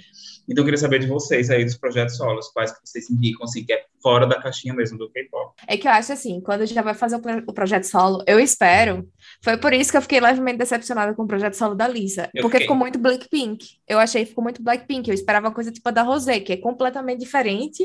Então, 0.49 0.62
eu 0.62 0.64
queria 0.64 0.79
saber 0.79 1.01
de 1.01 1.07
vocês 1.07 1.51
aí, 1.51 1.64
dos 1.64 1.77
projetos 1.77 2.17
solos, 2.17 2.49
quais 2.49 2.73
que 2.73 2.79
vocês 2.83 3.11
indicam, 3.11 3.45
assim, 3.45 3.64
que 3.64 3.73
é 3.73 3.85
fora 4.03 4.27
da 4.27 4.41
caixinha 4.41 4.73
mesmo 4.73 4.97
do 4.97 5.11
K-pop. 5.11 5.53
É 5.67 5.77
que 5.77 5.87
eu 5.87 5.93
acho 5.93 6.12
assim, 6.12 6.41
quando 6.41 6.64
já 6.64 6.81
vai 6.81 6.95
fazer 6.95 7.17
o, 7.17 7.21
o 7.49 7.53
projeto 7.53 7.85
solo, 7.85 8.23
eu 8.27 8.41
espero. 8.41 9.07
Foi 9.43 9.59
por 9.59 9.73
isso 9.75 9.91
que 9.91 9.97
eu 9.99 10.03
fiquei 10.03 10.21
levemente 10.21 10.57
decepcionada 10.59 11.14
com 11.14 11.25
o 11.25 11.27
projeto 11.27 11.55
solo 11.55 11.75
da 11.75 11.87
Lisa. 11.87 12.31
Eu 12.35 12.43
porque 12.43 12.57
fiquei. 12.59 12.61
ficou 12.61 12.77
muito 12.77 12.99
Blackpink. 12.99 13.67
Eu 13.87 13.99
achei 13.99 14.23
que 14.23 14.31
ficou 14.31 14.43
muito 14.45 14.62
Blackpink. 14.62 15.09
Eu 15.09 15.14
esperava 15.14 15.49
uma 15.49 15.55
coisa 15.55 15.71
tipo 15.71 15.87
a 15.88 15.93
da 15.93 16.03
Rosé, 16.03 16.41
que 16.41 16.53
é 16.53 16.57
completamente 16.57 17.19
diferente 17.21 17.85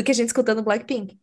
do 0.00 0.04
que 0.04 0.10
a 0.10 0.14
gente 0.14 0.28
escutando 0.28 0.62
Blackpink. 0.62 1.18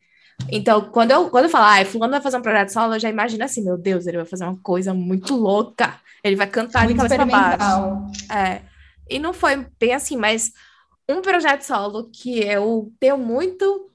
Então, 0.50 0.82
quando 0.82 1.12
eu, 1.12 1.30
quando 1.30 1.46
eu 1.46 1.50
falo, 1.50 1.66
ah, 1.66 1.86
fulano 1.86 2.12
vai 2.12 2.22
fazer 2.22 2.38
um 2.38 2.42
projeto 2.42 2.70
solo, 2.70 2.94
eu 2.94 3.00
já 3.00 3.10
imagino 3.10 3.44
assim, 3.44 3.64
meu 3.64 3.78
Deus, 3.78 4.06
ele 4.06 4.18
vai 4.18 4.26
fazer 4.26 4.44
uma 4.44 4.58
coisa 4.58 4.94
muito 4.94 5.36
louca. 5.36 6.00
Ele 6.24 6.36
vai 6.36 6.48
cantar 6.48 6.88
de 6.88 6.94
Muito 6.94 7.10
cabeça 7.10 7.16
pra 7.16 7.26
baixo. 7.26 7.64
experimental. 7.64 8.12
É. 8.32 8.62
E 9.10 9.20
não 9.20 9.34
foi 9.34 9.66
bem 9.80 9.94
assim, 9.94 10.16
mas 10.18 10.52
um 11.10 11.22
projeto 11.22 11.62
solo 11.62 12.10
que 12.12 12.40
eu 12.40 12.92
tenho 13.00 13.18
muito 13.18 13.90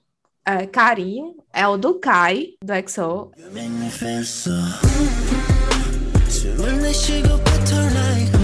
é, 0.44 0.66
carinho 0.66 1.36
é 1.52 1.66
o 1.66 1.76
do 1.76 1.94
Kai, 1.94 2.54
do 2.62 2.72
EXO. 2.72 3.30
You 8.34 8.41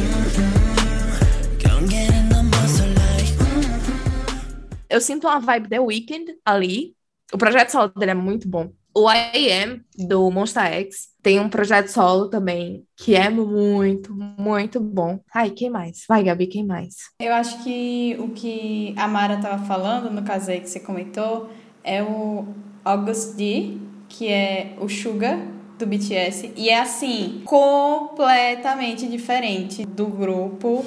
Eu 4.88 5.03
sinto 5.03 5.27
uma 5.27 5.38
vibe 5.38 5.68
The 5.68 5.81
Weeknd 5.81 6.38
ali. 6.44 6.94
O 7.33 7.37
projeto 7.37 7.70
solo 7.70 7.88
dele 7.88 8.12
é 8.12 8.14
muito 8.14 8.48
bom. 8.48 8.70
O 8.96 9.09
I 9.11 9.53
Am, 9.53 9.81
do 10.09 10.31
Monsta 10.31 10.62
X, 10.64 11.09
tem 11.22 11.38
um 11.38 11.48
projeto 11.48 11.88
solo 11.88 12.29
também 12.31 12.85
que 12.96 13.14
é 13.14 13.29
muito, 13.29 14.14
muito 14.14 14.81
bom. 14.81 15.20
Ai, 15.33 15.51
quem 15.51 15.68
mais? 15.68 16.05
Vai, 16.09 16.24
Gabi, 16.24 16.46
quem 16.46 16.66
mais? 16.66 16.94
Eu 17.20 17.35
acho 17.35 17.62
que 17.62 18.16
o 18.18 18.31
que 18.31 18.94
a 18.96 19.07
Mara 19.07 19.35
estava 19.35 19.62
falando, 19.66 20.11
no 20.11 20.22
caso 20.22 20.51
aí 20.51 20.61
que 20.61 20.70
você 20.70 20.81
comentou, 20.81 21.51
é 21.85 22.03
o 22.03 22.46
August 22.83 23.37
D, 23.37 23.77
que 24.09 24.27
é 24.27 24.74
o 24.81 24.88
Suga 24.88 25.38
do 25.79 25.87
BTS. 25.87 26.53
E 26.57 26.70
é 26.70 26.81
assim, 26.81 27.42
completamente 27.44 29.07
diferente 29.07 29.85
do 29.85 30.07
grupo. 30.07 30.85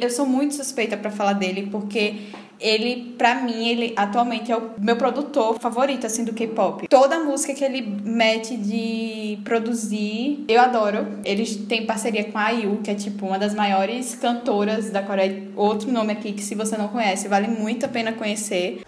Eu 0.00 0.08
sou 0.08 0.24
muito 0.24 0.54
suspeita 0.54 0.96
pra 0.96 1.10
falar 1.10 1.34
dele 1.34 1.68
porque 1.70 2.14
ele, 2.58 3.14
pra 3.16 3.36
mim, 3.36 3.68
ele 3.68 3.92
atualmente 3.96 4.50
é 4.50 4.56
o 4.56 4.70
meu 4.78 4.96
produtor 4.96 5.58
favorito 5.60 6.06
assim 6.06 6.24
do 6.24 6.32
K-pop. 6.32 6.88
Toda 6.88 7.20
música 7.20 7.54
que 7.54 7.62
ele 7.62 7.82
mete 8.02 8.56
de 8.56 9.38
produzir, 9.44 10.44
eu 10.48 10.60
adoro. 10.60 11.06
Eles 11.24 11.54
têm 11.54 11.86
parceria 11.86 12.24
com 12.24 12.38
a 12.38 12.50
IU, 12.50 12.80
que 12.82 12.90
é 12.90 12.94
tipo 12.94 13.26
uma 13.26 13.38
das 13.38 13.54
maiores 13.54 14.14
cantoras 14.14 14.90
da 14.90 15.02
Coreia. 15.02 15.48
Outro 15.54 15.92
nome 15.92 16.12
aqui 16.12 16.32
que 16.32 16.42
se 16.42 16.54
você 16.54 16.76
não 16.76 16.88
conhece, 16.88 17.28
vale 17.28 17.48
muito 17.48 17.84
a 17.86 17.88
pena 17.88 18.12
conhecer. 18.12 18.80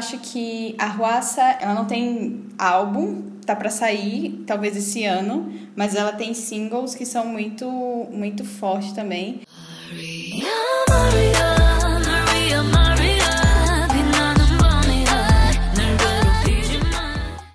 acho 0.00 0.18
que 0.18 0.74
a 0.78 0.86
Ruaça, 0.86 1.42
ela 1.60 1.74
não 1.74 1.84
tem 1.84 2.46
álbum, 2.58 3.22
tá 3.44 3.54
para 3.54 3.68
sair 3.68 4.42
talvez 4.46 4.74
esse 4.74 5.04
ano, 5.04 5.52
mas 5.76 5.94
ela 5.94 6.12
tem 6.12 6.32
singles 6.32 6.94
que 6.94 7.04
são 7.04 7.26
muito 7.26 7.68
muito 8.10 8.42
fortes 8.42 8.92
também. 8.92 9.42
Maria, 9.76 10.46
Maria, 10.88 12.62
Maria, 12.62 12.62
Maria. 12.62 12.90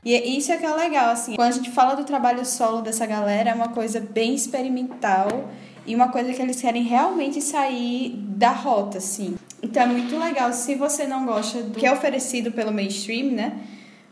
E 0.05 0.13
é 0.13 0.23
isso 0.23 0.51
é 0.51 0.57
que 0.57 0.65
é 0.67 0.71
legal, 0.71 1.09
assim. 1.09 1.35
Quando 1.35 1.49
a 1.49 1.55
gente 1.55 1.71
fala 1.71 1.95
do 1.95 2.03
trabalho 2.03 2.45
solo 2.45 2.83
dessa 2.83 3.07
galera, 3.07 3.49
é 3.49 3.53
uma 3.55 3.69
coisa 3.69 3.99
bem 3.99 4.35
experimental 4.35 5.49
e 5.83 5.95
uma 5.95 6.09
coisa 6.09 6.31
que 6.31 6.39
eles 6.39 6.61
querem 6.61 6.83
realmente 6.83 7.41
sair 7.41 8.11
da 8.15 8.51
rota, 8.51 8.99
assim. 8.99 9.35
Então 9.65 9.81
é 9.81 9.87
muito 9.87 10.15
legal, 10.19 10.53
se 10.53 10.75
você 10.75 11.07
não 11.07 11.25
gosta 11.25 11.63
do 11.63 11.79
que 11.79 11.87
é 11.87 11.91
oferecido 11.91 12.51
pelo 12.51 12.71
mainstream, 12.71 13.31
né, 13.31 13.59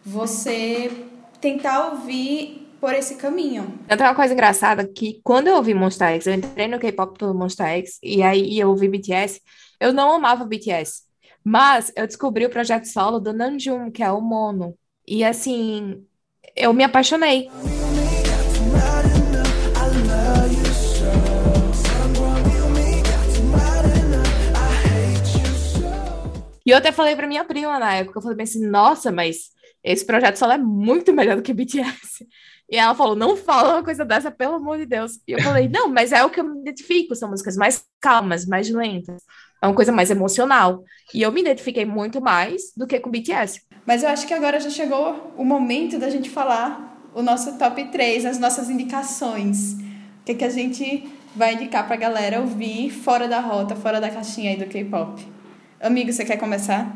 você 0.04 0.92
tentar 1.40 1.90
ouvir 1.90 2.68
por 2.82 2.92
esse 2.92 3.16
caminho. 3.16 3.78
Tenho 3.88 4.02
uma 4.02 4.16
coisa 4.16 4.34
engraçada 4.34 4.88
que 4.88 5.22
quando 5.24 5.48
eu 5.48 5.56
ouvi 5.56 5.76
Monsta 5.76 6.08
X, 6.08 6.26
eu 6.26 6.34
entrei 6.34 6.68
no 6.68 6.80
K-pop 6.80 7.20
pelo 7.20 7.36
Monsta 7.36 7.68
X 7.68 8.00
e 8.02 8.24
aí 8.24 8.60
eu 8.60 8.70
ouvi 8.70 8.88
BTS, 8.90 9.42
eu 9.80 9.94
não 9.94 10.12
amava 10.12 10.44
BTS, 10.44 11.04
mas 11.44 11.92
eu 11.96 12.08
descobri 12.08 12.48
o 12.48 12.50
projeto 12.50 12.86
solo 12.86 13.20
do 13.20 13.32
Namjoon, 13.32 13.92
que 13.92 14.02
é 14.02 14.12
o 14.12 14.20
Mono. 14.20 14.76
E 15.08 15.24
assim, 15.24 16.04
eu 16.56 16.74
me 16.74 16.84
apaixonei. 16.84 17.48
E 26.66 26.72
eu 26.72 26.78
até 26.78 26.92
falei 26.92 27.16
pra 27.16 27.28
minha 27.28 27.44
prima 27.44 27.78
na 27.80 27.94
época, 27.96 28.20
eu 28.20 28.22
falei 28.22 28.44
assim, 28.44 28.66
nossa, 28.68 29.12
mas 29.12 29.50
esse 29.84 30.06
projeto 30.06 30.38
solo 30.38 30.54
é 30.54 30.58
muito 30.58 31.12
melhor 31.14 31.36
do 31.36 31.42
que 31.42 31.54
BTS. 31.54 32.26
E 32.70 32.78
ela 32.78 32.96
falou, 32.96 33.16
não 33.16 33.36
fala 33.36 33.74
uma 33.74 33.84
coisa 33.84 34.06
dessa, 34.06 34.32
pelo 34.32 34.56
amor 34.56 34.78
de 34.78 34.86
Deus. 34.86 35.20
E 35.28 35.34
eu 35.34 35.42
falei, 35.42 35.68
não, 35.68 35.90
mas 35.90 36.12
é 36.12 36.24
o 36.24 36.30
que 36.30 36.40
eu 36.40 36.44
me 36.46 36.62
identifico, 36.62 37.16
são 37.16 37.30
músicas 37.30 37.58
mais 37.58 37.84
calmas, 38.00 38.46
mais 38.46 38.70
lentas. 38.70 39.22
É 39.62 39.68
uma 39.68 39.76
coisa 39.76 39.92
mais 39.92 40.10
emocional. 40.10 40.84
E 41.14 41.22
eu 41.22 41.32
me 41.32 41.42
identifiquei 41.42 41.86
muito 41.86 42.22
mais 42.22 42.74
do 42.76 42.88
que 42.88 43.00
com 43.00 43.12
BTS. 43.12 43.62
Mas 43.86 44.04
eu 44.04 44.10
acho 44.10 44.26
que 44.26 44.34
agora 44.34 44.60
já 44.60 44.70
chegou 44.70 45.34
o 45.38 45.44
momento 45.44 46.00
da 46.00 46.10
gente 46.10 46.30
falar 46.30 47.10
o 47.14 47.22
nosso 47.22 47.58
top 47.58 47.84
3, 47.92 48.26
as 48.26 48.40
nossas 48.40 48.70
indicações. 48.70 49.74
O 49.74 50.26
que, 50.26 50.36
que 50.36 50.44
a 50.46 50.50
gente 50.50 51.08
vai 51.36 51.54
indicar 51.54 51.86
pra 51.86 51.96
galera 51.96 52.40
ouvir 52.40 52.90
fora 52.92 53.28
da 53.28 53.40
rota, 53.40 53.76
fora 53.76 54.00
da 54.00 54.10
caixinha 54.10 54.52
aí 54.52 54.58
do 54.58 54.66
K-pop. 54.66 55.26
Amigo, 55.84 56.12
você 56.14 56.24
quer 56.24 56.38
começar? 56.38 56.96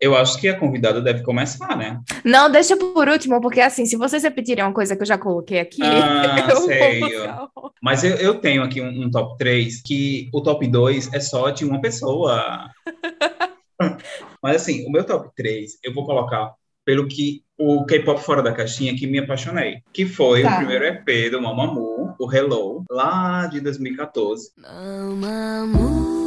Eu 0.00 0.16
acho 0.16 0.40
que 0.40 0.48
a 0.48 0.58
convidada 0.58 1.00
deve 1.00 1.22
começar, 1.22 1.76
né? 1.76 2.00
Não, 2.24 2.50
deixa 2.50 2.76
por 2.76 3.08
último, 3.08 3.40
porque 3.40 3.60
assim, 3.60 3.86
se 3.86 3.96
vocês 3.96 4.22
repetirem 4.24 4.64
uma 4.64 4.72
coisa 4.72 4.96
que 4.96 5.02
eu 5.02 5.06
já 5.06 5.16
coloquei 5.16 5.60
aqui, 5.60 5.80
Ah, 5.82 6.46
eu 6.50 6.56
sei. 6.62 6.98
vou 7.00 7.70
Mas 7.80 8.02
eu, 8.02 8.16
eu 8.16 8.34
tenho 8.40 8.64
aqui 8.64 8.80
um, 8.80 9.04
um 9.04 9.10
top 9.10 9.36
3, 9.38 9.80
que 9.82 10.28
o 10.32 10.40
top 10.40 10.66
2 10.66 11.12
é 11.12 11.20
só 11.20 11.50
de 11.50 11.64
uma 11.64 11.80
pessoa. 11.80 12.68
Mas 14.42 14.56
assim, 14.56 14.84
o 14.86 14.90
meu 14.90 15.04
top 15.04 15.28
3, 15.36 15.78
eu 15.84 15.94
vou 15.94 16.04
colocar 16.04 16.52
pelo 16.84 17.06
que 17.06 17.42
o 17.56 17.84
K-pop 17.84 18.20
fora 18.24 18.42
da 18.42 18.52
caixinha 18.52 18.96
que 18.96 19.06
me 19.06 19.20
apaixonei. 19.20 19.82
Que 19.92 20.04
foi 20.04 20.42
Tá. 20.42 20.54
o 20.54 20.56
primeiro 20.56 20.84
EP 20.84 21.30
do 21.30 21.40
Mamamoo, 21.40 22.12
o 22.18 22.32
Hello, 22.34 22.82
lá 22.90 23.46
de 23.46 23.60
2014. 23.60 24.50
Mamamoo, 24.58 26.26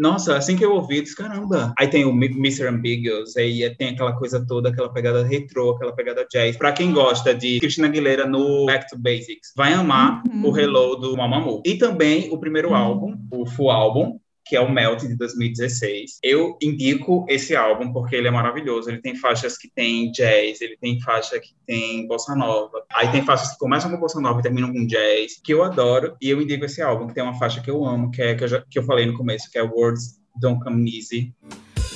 Nossa, 0.00 0.36
assim 0.36 0.56
que 0.56 0.64
eu 0.64 0.72
ouvi, 0.72 1.02
disse, 1.02 1.14
caramba. 1.14 1.74
Aí 1.78 1.86
tem 1.86 2.06
o 2.06 2.10
Mr. 2.10 2.68
Ambiguous, 2.68 3.36
aí 3.36 3.68
tem 3.76 3.90
aquela 3.90 4.12
coisa 4.12 4.44
toda, 4.46 4.70
aquela 4.70 4.88
pegada 4.90 5.22
retrô, 5.22 5.72
aquela 5.72 5.92
pegada 5.92 6.26
jazz. 6.32 6.56
Pra 6.56 6.72
quem 6.72 6.90
gosta 6.92 7.34
de 7.34 7.60
Christina 7.60 7.86
Aguilera 7.86 8.26
no 8.26 8.64
Back 8.66 8.88
to 8.88 8.98
Basics, 8.98 9.52
vai 9.56 9.74
amar 9.74 10.22
Uhum. 10.26 10.48
o 10.48 10.58
Hello 10.58 10.96
do 10.96 11.16
Mamamoo. 11.16 11.62
E 11.66 11.74
também 11.76 12.30
o 12.32 12.38
primeiro 12.38 12.74
álbum, 12.74 13.14
o 13.30 13.44
full 13.44 13.70
álbum, 13.70 14.18
que 14.50 14.56
é 14.56 14.60
o 14.60 14.68
Melt 14.68 15.02
de 15.02 15.16
2016. 15.16 16.18
Eu 16.24 16.58
indico 16.60 17.24
esse 17.28 17.54
álbum 17.54 17.92
porque 17.92 18.16
ele 18.16 18.26
é 18.26 18.32
maravilhoso. 18.32 18.90
Ele 18.90 19.00
tem 19.00 19.14
faixas 19.14 19.56
que 19.56 19.70
tem 19.72 20.10
jazz, 20.10 20.60
ele 20.60 20.76
tem 20.76 21.00
faixa 21.00 21.38
que 21.38 21.50
tem 21.64 22.04
bossa 22.08 22.34
nova. 22.34 22.82
Aí 22.92 23.12
tem 23.12 23.24
faixas 23.24 23.52
que 23.52 23.58
começam 23.58 23.88
com 23.88 23.96
bossa 23.96 24.20
nova 24.20 24.40
e 24.40 24.42
terminam 24.42 24.72
com 24.72 24.84
jazz, 24.88 25.40
que 25.44 25.54
eu 25.54 25.62
adoro. 25.62 26.16
E 26.20 26.28
eu 26.28 26.42
indico 26.42 26.64
esse 26.64 26.82
álbum, 26.82 27.06
que 27.06 27.14
tem 27.14 27.22
uma 27.22 27.38
faixa 27.38 27.60
que 27.62 27.70
eu 27.70 27.84
amo, 27.84 28.10
que 28.10 28.20
é 28.20 28.34
que 28.34 28.42
eu, 28.42 28.48
já- 28.48 28.64
que 28.68 28.76
eu 28.80 28.82
falei 28.82 29.06
no 29.06 29.16
começo, 29.16 29.48
que 29.52 29.56
é 29.56 29.62
Words 29.62 30.18
Don't 30.40 30.60
Come 30.64 30.90
Easy. 30.98 31.32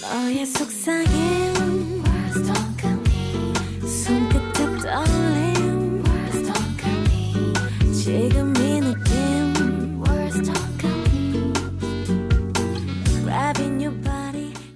너 0.01 0.31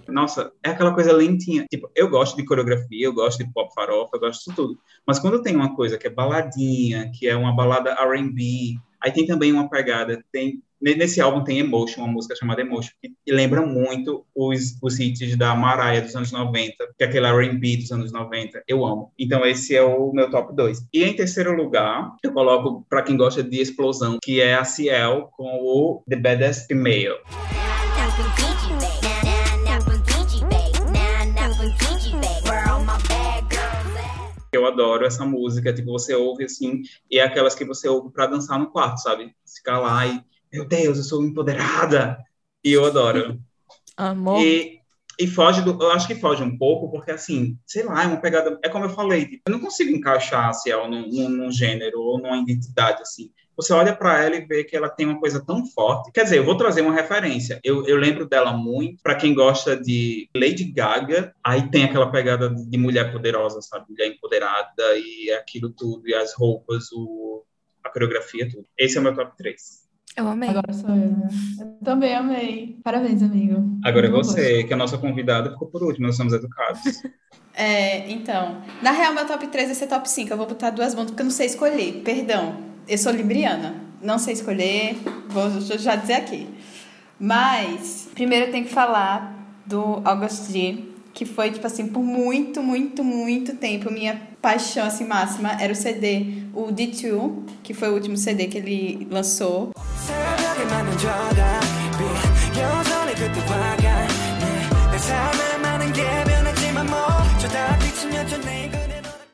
Nossa, 0.08 0.52
é 0.64 0.70
aquela 0.70 0.94
coisa 0.94 1.12
lentinha. 1.12 1.66
Tipo, 1.70 1.90
eu 1.94 2.08
gosto 2.08 2.36
de 2.36 2.44
coreografia, 2.44 3.06
eu 3.06 3.12
gosto 3.12 3.44
de 3.44 3.52
pop 3.52 3.72
farofa, 3.74 4.10
eu 4.14 4.20
gosto 4.20 4.38
disso 4.38 4.52
tudo. 4.56 4.78
Mas 5.06 5.18
quando 5.18 5.42
tem 5.42 5.54
uma 5.54 5.76
coisa 5.76 5.98
que 5.98 6.06
é 6.06 6.10
baladinha, 6.10 7.10
que 7.14 7.28
é 7.28 7.36
uma 7.36 7.54
balada 7.54 7.90
R&B, 7.90 8.76
aí 9.02 9.12
tem 9.12 9.26
também 9.26 9.52
uma 9.52 9.68
pegada, 9.68 10.22
tem 10.32 10.62
nesse 10.80 11.20
álbum 11.20 11.42
tem 11.42 11.58
Emotion, 11.58 12.02
uma 12.02 12.12
música 12.12 12.36
chamada 12.36 12.60
Emotion, 12.60 12.92
que 13.02 13.32
lembra 13.32 13.66
muito 13.66 14.24
os, 14.34 14.78
os 14.82 14.98
hits 14.98 15.36
da 15.36 15.54
Mariah 15.54 16.00
dos 16.00 16.14
anos 16.14 16.30
90, 16.30 16.74
que 16.96 17.04
é 17.04 17.06
aquele 17.06 17.26
R&B 17.26 17.78
dos 17.78 17.90
anos 17.90 18.12
90. 18.12 18.62
Eu 18.66 18.86
amo. 18.86 19.12
Então 19.18 19.44
esse 19.44 19.74
é 19.74 19.82
o 19.82 20.12
meu 20.12 20.30
top 20.30 20.54
2. 20.54 20.86
E 20.92 21.04
em 21.04 21.14
terceiro 21.14 21.54
lugar, 21.54 22.14
eu 22.22 22.32
coloco 22.32 22.86
para 22.88 23.02
quem 23.02 23.16
gosta 23.16 23.42
de 23.42 23.60
explosão, 23.60 24.18
que 24.22 24.40
é 24.40 24.54
a 24.54 24.64
Ciel 24.64 25.30
com 25.36 25.58
o 25.60 26.02
The 26.08 26.16
Baddest 26.16 26.66
Female. 26.66 27.18
Adoro 34.78 35.04
essa 35.04 35.24
música, 35.24 35.72
tipo, 35.72 35.90
você 35.90 36.14
ouve 36.14 36.44
assim, 36.44 36.82
e 37.10 37.18
é 37.18 37.22
aquelas 37.22 37.54
que 37.54 37.64
você 37.64 37.88
ouve 37.88 38.12
pra 38.12 38.26
dançar 38.26 38.58
no 38.58 38.70
quarto, 38.70 38.98
sabe? 38.98 39.34
Ficar 39.46 39.80
lá 39.80 40.06
e, 40.06 40.22
meu 40.52 40.64
Deus, 40.64 40.98
eu 40.98 41.04
sou 41.04 41.24
empoderada! 41.24 42.18
E 42.64 42.72
eu 42.72 42.84
adoro. 42.84 43.40
Amor. 43.96 44.40
E, 44.40 44.80
e 45.18 45.26
foge 45.26 45.62
do. 45.62 45.82
Eu 45.82 45.90
acho 45.92 46.06
que 46.06 46.14
foge 46.14 46.42
um 46.42 46.56
pouco, 46.56 46.90
porque 46.90 47.10
assim, 47.10 47.58
sei 47.66 47.84
lá, 47.84 48.04
é 48.04 48.06
uma 48.06 48.20
pegada. 48.20 48.58
É 48.62 48.68
como 48.68 48.84
eu 48.84 48.90
falei, 48.90 49.26
tipo, 49.26 49.42
eu 49.46 49.52
não 49.52 49.60
consigo 49.60 49.90
encaixar 49.90 50.48
a 50.48 50.52
Ciel 50.52 50.88
num, 50.88 51.08
num, 51.08 51.28
num 51.28 51.52
gênero 51.52 52.00
ou 52.00 52.20
numa 52.20 52.38
identidade 52.38 53.02
assim. 53.02 53.30
Você 53.58 53.72
olha 53.72 53.92
para 53.92 54.22
ela 54.22 54.36
e 54.36 54.46
vê 54.46 54.62
que 54.62 54.76
ela 54.76 54.88
tem 54.88 55.04
uma 55.04 55.18
coisa 55.18 55.44
tão 55.44 55.66
forte. 55.66 56.12
Quer 56.12 56.22
dizer, 56.22 56.38
eu 56.38 56.44
vou 56.44 56.56
trazer 56.56 56.80
uma 56.80 56.94
referência. 56.94 57.58
Eu, 57.64 57.84
eu 57.88 57.96
lembro 57.96 58.24
dela 58.24 58.52
muito. 58.52 59.02
Para 59.02 59.16
quem 59.16 59.34
gosta 59.34 59.76
de 59.76 60.30
Lady 60.32 60.62
Gaga, 60.64 61.34
aí 61.42 61.68
tem 61.68 61.82
aquela 61.82 62.08
pegada 62.08 62.48
de 62.48 62.78
mulher 62.78 63.10
poderosa, 63.10 63.60
sabe? 63.60 63.86
Mulher 63.90 64.06
empoderada 64.06 64.96
e 64.96 65.32
aquilo 65.32 65.70
tudo, 65.70 66.08
e 66.08 66.14
as 66.14 66.34
roupas, 66.34 66.84
o, 66.92 67.42
a 67.82 67.90
coreografia, 67.90 68.48
tudo. 68.48 68.64
Esse 68.78 68.96
é 68.96 69.00
o 69.00 69.02
meu 69.02 69.12
top 69.12 69.36
3. 69.36 69.88
Eu 70.16 70.28
amei. 70.28 70.50
Agora 70.50 70.72
sou 70.72 70.90
eu, 70.90 71.10
né? 71.10 71.28
Eu 71.60 71.84
também 71.84 72.14
amei. 72.14 72.78
Parabéns, 72.84 73.24
amigo. 73.24 73.80
Agora 73.84 74.06
é 74.06 74.10
você, 74.10 74.62
que 74.62 74.72
a 74.72 74.76
nossa 74.76 74.98
convidada 74.98 75.50
ficou 75.50 75.66
por 75.66 75.82
último, 75.82 76.06
nós 76.06 76.16
somos 76.16 76.32
educados. 76.32 76.80
É, 77.60 78.08
então, 78.08 78.62
na 78.80 78.92
real, 78.92 79.12
meu 79.12 79.26
top 79.26 79.48
3 79.48 79.66
vai 79.66 79.74
ser 79.74 79.88
top 79.88 80.08
5. 80.08 80.32
Eu 80.32 80.36
vou 80.36 80.46
botar 80.46 80.70
duas 80.70 80.94
bandas 80.94 81.10
porque 81.10 81.22
eu 81.22 81.24
não 81.24 81.32
sei 81.32 81.46
escolher. 81.46 82.02
Perdão, 82.04 82.67
eu 82.88 82.98
sou 82.98 83.12
libriana. 83.12 83.74
Não 84.00 84.18
sei 84.18 84.34
escolher, 84.34 84.96
vou 85.28 85.50
já 85.60 85.96
dizer 85.96 86.14
aqui. 86.14 86.48
Mas, 87.20 88.08
primeiro 88.14 88.46
eu 88.46 88.52
tenho 88.52 88.64
que 88.64 88.72
falar 88.72 89.36
do 89.66 90.00
August 90.04 90.50
que 91.12 91.24
foi, 91.24 91.50
tipo 91.50 91.66
assim, 91.66 91.88
por 91.88 92.02
muito, 92.02 92.62
muito, 92.62 93.02
muito 93.02 93.56
tempo, 93.56 93.92
minha 93.92 94.20
paixão, 94.40 94.86
assim, 94.86 95.04
máxima 95.04 95.60
era 95.60 95.72
o 95.72 95.76
CD, 95.76 96.44
o 96.54 96.66
D2, 96.66 97.42
que 97.62 97.74
foi 97.74 97.90
o 97.90 97.94
último 97.94 98.16
CD 98.16 98.46
que 98.46 98.58
ele 98.58 99.08
lançou. 99.10 99.72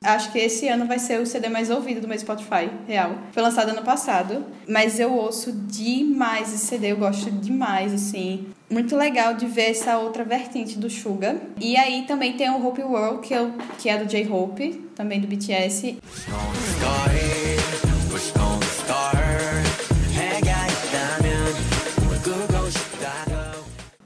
Acho 0.04 0.30
que 0.30 0.38
esse 0.38 0.68
ano 0.68 0.84
vai 0.86 0.98
ser 0.98 1.18
o 1.18 1.24
CD 1.24 1.48
mais 1.48 1.70
ouvido 1.70 2.02
do 2.02 2.06
meu 2.06 2.18
Spotify, 2.18 2.68
real. 2.86 3.16
Foi 3.32 3.42
lançado 3.42 3.70
ano 3.70 3.80
passado, 3.80 4.44
mas 4.68 5.00
eu 5.00 5.10
ouço 5.10 5.50
demais 5.50 6.52
esse 6.52 6.66
CD, 6.66 6.92
eu 6.92 6.98
gosto 6.98 7.30
demais, 7.30 7.90
assim. 7.94 8.48
Muito 8.68 8.94
legal 8.96 9.32
de 9.32 9.46
ver 9.46 9.70
essa 9.70 9.96
outra 9.96 10.22
vertente 10.22 10.78
do 10.78 10.90
Suga. 10.90 11.40
E 11.58 11.74
aí 11.78 12.04
também 12.06 12.34
tem 12.34 12.50
o 12.50 12.66
Hope 12.66 12.82
World, 12.82 13.26
que, 13.26 13.32
eu, 13.32 13.54
que 13.78 13.88
é 13.88 13.96
do 13.96 14.04
J-Hope, 14.04 14.72
também 14.94 15.18
do 15.22 15.26
BTS. 15.26 15.96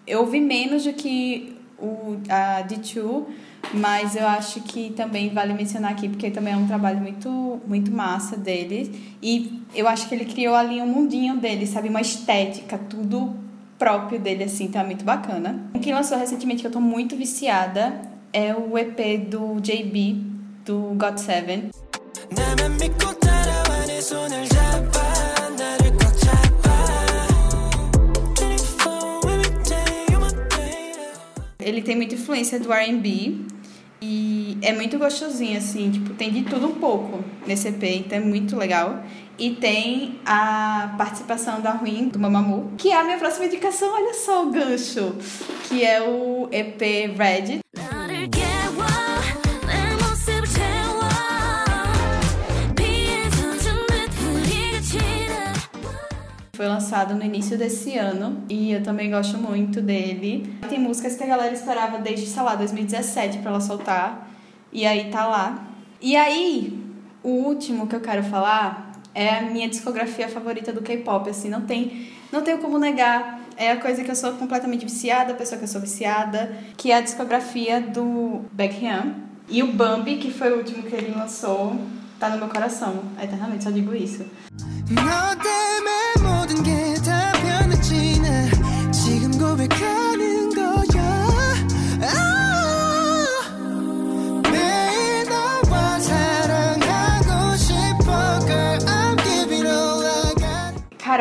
Eu 0.06 0.20
ouvi 0.20 0.40
menos 0.40 0.84
do 0.84 0.92
que 0.92 1.58
o, 1.76 2.18
a 2.28 2.62
D2, 2.62 3.26
mas 3.74 4.16
eu 4.16 4.26
acho 4.26 4.60
que 4.62 4.90
também 4.90 5.28
vale 5.28 5.52
mencionar 5.52 5.92
aqui, 5.92 6.08
porque 6.08 6.30
também 6.30 6.54
é 6.54 6.56
um 6.56 6.66
trabalho 6.66 7.00
muito, 7.00 7.60
muito 7.66 7.90
massa 7.90 8.36
dele. 8.36 9.16
E 9.22 9.62
eu 9.74 9.86
acho 9.86 10.08
que 10.08 10.14
ele 10.14 10.24
criou 10.24 10.54
ali 10.54 10.80
um 10.80 10.86
mundinho 10.86 11.36
dele, 11.36 11.66
sabe? 11.66 11.88
Uma 11.88 12.00
estética, 12.00 12.78
tudo 12.78 13.36
próprio 13.78 14.18
dele, 14.18 14.44
assim, 14.44 14.64
então 14.64 14.80
é 14.80 14.84
muito 14.84 15.04
bacana. 15.04 15.70
O 15.74 15.78
que 15.78 15.92
lançou 15.92 16.18
recentemente, 16.18 16.62
que 16.62 16.66
eu 16.66 16.72
tô 16.72 16.80
muito 16.80 17.16
viciada, 17.16 18.00
é 18.32 18.54
o 18.54 18.76
EP 18.76 19.28
do 19.28 19.60
JB, 19.60 20.24
do 20.64 20.96
GOT7 20.96 21.70
Ele 31.60 31.82
tem 31.82 31.96
muita 31.96 32.14
influência 32.14 32.58
do 32.58 32.72
R&B, 32.72 33.44
é 34.62 34.72
muito 34.72 34.98
gostosinho, 34.98 35.58
assim, 35.58 35.90
tipo, 35.90 36.14
tem 36.14 36.30
de 36.30 36.42
tudo 36.42 36.66
um 36.66 36.74
pouco 36.74 37.22
nesse 37.46 37.68
EP, 37.68 37.82
então 37.84 38.18
é 38.18 38.20
muito 38.20 38.56
legal. 38.56 39.02
E 39.38 39.50
tem 39.50 40.18
a 40.26 40.94
participação 40.98 41.60
da 41.60 41.70
Ruim, 41.70 42.08
do 42.08 42.18
Mamamoo, 42.18 42.72
que 42.76 42.90
é 42.90 42.96
a 42.96 43.04
minha 43.04 43.18
próxima 43.18 43.46
indicação, 43.46 43.92
olha 43.94 44.14
só 44.14 44.46
o 44.46 44.50
gancho, 44.50 45.14
que 45.68 45.84
é 45.84 46.02
o 46.02 46.48
EP 46.50 46.80
Red. 47.16 47.60
foi 56.58 56.66
lançado 56.66 57.14
no 57.14 57.22
início 57.22 57.56
desse 57.56 57.96
ano 57.96 58.42
e 58.48 58.72
eu 58.72 58.82
também 58.82 59.08
gosto 59.08 59.38
muito 59.38 59.80
dele. 59.80 60.52
Tem 60.68 60.76
músicas 60.76 61.14
que 61.14 61.22
a 61.22 61.26
galera 61.28 61.54
esperava 61.54 61.98
desde, 61.98 62.26
sei 62.26 62.42
lá, 62.42 62.56
2017 62.56 63.38
para 63.38 63.52
ela 63.52 63.60
soltar. 63.60 64.28
E 64.72 64.86
aí 64.86 65.10
tá 65.10 65.26
lá. 65.26 65.66
E 66.00 66.16
aí, 66.16 66.82
o 67.22 67.30
último 67.30 67.86
que 67.86 67.96
eu 67.96 68.00
quero 68.00 68.22
falar 68.22 68.92
é 69.14 69.38
a 69.38 69.42
minha 69.42 69.68
discografia 69.68 70.28
favorita 70.28 70.72
do 70.72 70.82
K-pop, 70.82 71.28
assim, 71.28 71.48
não 71.48 71.62
tem, 71.62 72.10
não 72.30 72.42
tenho 72.42 72.58
como 72.58 72.78
negar. 72.78 73.40
É 73.56 73.72
a 73.72 73.76
coisa 73.76 74.04
que 74.04 74.10
eu 74.10 74.14
sou 74.14 74.32
completamente 74.34 74.84
viciada, 74.84 75.32
a 75.32 75.36
pessoa 75.36 75.58
que 75.58 75.64
eu 75.64 75.68
sou 75.68 75.80
viciada, 75.80 76.56
que 76.76 76.92
é 76.92 76.96
a 76.96 77.00
discografia 77.00 77.80
do 77.80 78.44
Baekhyun. 78.52 79.14
E 79.48 79.62
o 79.62 79.72
Bambi, 79.72 80.18
que 80.18 80.30
foi 80.30 80.52
o 80.52 80.58
último 80.58 80.84
que 80.84 80.94
ele 80.94 81.12
lançou, 81.16 81.76
tá 82.20 82.28
no 82.28 82.38
meu 82.38 82.48
coração, 82.48 83.02
eternamente, 83.20 83.64
só 83.64 83.70
digo 83.70 83.94
isso. 83.94 84.24
너 84.90 85.97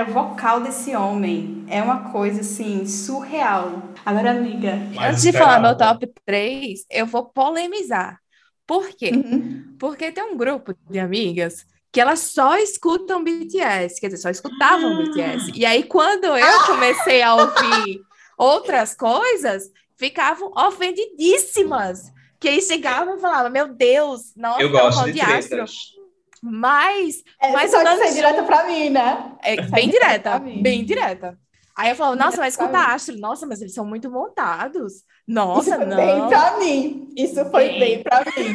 vocal 0.08 0.62
desse 0.62 0.96
homem 0.96 1.66
é 1.70 1.82
uma 1.82 2.12
coisa 2.12 2.42
assim 2.42 2.86
surreal. 2.88 3.94
Agora, 4.06 4.32
amiga, 4.32 4.76
Mais 4.94 5.14
Antes 5.14 5.22
de 5.24 5.34
falar 5.34 5.60
meu 5.60 5.78
top 5.78 6.08
3, 6.26 6.86
eu 6.90 7.06
vou 7.06 7.26
polemizar. 7.26 8.20
Por 8.66 8.90
quê? 8.90 9.12
uhum. 9.12 9.76
Porque 9.80 10.12
tem 10.12 10.24
um 10.24 10.38
grupo 10.38 10.76
de 10.90 11.00
amigas 11.00 11.66
que 11.92 12.02
elas 12.02 12.20
só 12.20 12.58
escutam 12.58 13.24
BTS, 13.24 14.00
quer 14.00 14.08
dizer, 14.08 14.22
só 14.22 14.30
escutavam 14.30 14.98
BTS. 14.98 15.52
E 15.56 15.66
aí, 15.66 15.84
quando 15.84 16.26
eu 16.26 16.66
comecei 16.66 17.22
a 17.22 17.36
ouvir 17.36 18.02
outras 18.38 18.94
coisas, 18.96 19.72
ficavam 19.98 20.52
ofendidíssimas. 20.56 22.12
Que 22.40 22.50
aí 22.50 22.62
chegavam 22.62 23.18
e 23.18 23.20
falavam, 23.22 23.50
meu 23.52 23.74
Deus, 23.74 24.34
nossa, 24.36 24.62
Eu 24.62 24.70
é 24.70 24.70
um 24.70 24.72
gosto 24.72 25.06
de 25.06 25.14
de 25.14 25.22
astro. 25.22 25.48
tretas. 25.50 25.97
Mas 26.44 27.24
É, 27.42 27.52
Mas 27.52 27.72
só 27.72 27.78
que 27.80 27.84
Namjoon- 27.84 28.04
sai 28.06 28.14
direto 28.14 28.44
pra 28.46 28.66
mim, 28.68 28.90
né? 28.90 29.32
é 29.44 29.62
bem 29.62 29.90
direta, 29.90 30.40
bem 30.40 30.84
direta. 30.86 31.38
Aí 31.76 31.90
eu 31.92 31.96
falava, 31.96 32.16
nossa, 32.16 32.38
mas 32.38 32.54
escuta 32.56 32.80
astro, 32.80 33.16
nossa, 33.20 33.46
mas 33.46 33.62
eles 33.62 33.74
são 33.74 33.86
muito 33.86 34.10
montados. 34.10 34.94
Isso 34.94 35.04
Nossa, 35.28 35.76
foi 35.76 35.86
bem 35.86 36.18
não. 36.20 36.28
pra 36.28 36.58
mim. 36.58 37.10
Isso 37.16 37.46
foi 37.52 37.68
Bem. 37.70 37.80
bem 37.80 38.04
pra 38.04 38.22
mim. 38.22 38.54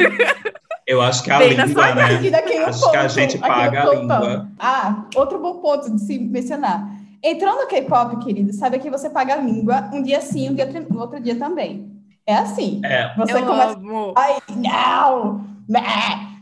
Eu 0.86 1.00
acho 1.00 1.22
que 1.22 1.30
a 1.30 1.38
Bem 1.38 1.50
língua, 1.50 1.94
né? 1.94 2.02
Acho 2.66 2.90
que 2.90 2.96
a 2.96 3.00
ponto, 3.02 3.08
gente 3.12 3.38
paga 3.38 3.82
a 3.88 3.94
língua. 3.94 4.48
Ah, 4.58 5.04
outro 5.14 5.38
bom 5.38 5.60
ponto 5.60 5.88
de 5.94 6.00
se 6.00 6.18
mencionar. 6.18 6.84
Entrou 7.22 7.54
no 7.54 7.68
K-pop, 7.68 8.16
querido, 8.24 8.52
sabe 8.52 8.80
que 8.80 8.90
você 8.90 9.08
paga 9.08 9.34
a 9.34 9.36
língua 9.36 9.88
um 9.92 10.02
dia 10.02 10.20
sim, 10.20 10.50
um 10.50 10.54
dia 10.54 10.66
no 10.66 10.98
outro 11.00 11.20
dia 11.20 11.36
também. 11.36 11.92
É 12.26 12.34
assim. 12.34 12.80
É, 12.84 13.14
Você 13.16 13.34
Eu 13.34 13.46
começa. 13.46 13.72
amo. 13.74 14.14
Ai, 14.16 14.38
não! 14.56 15.44
Né? 15.68 15.80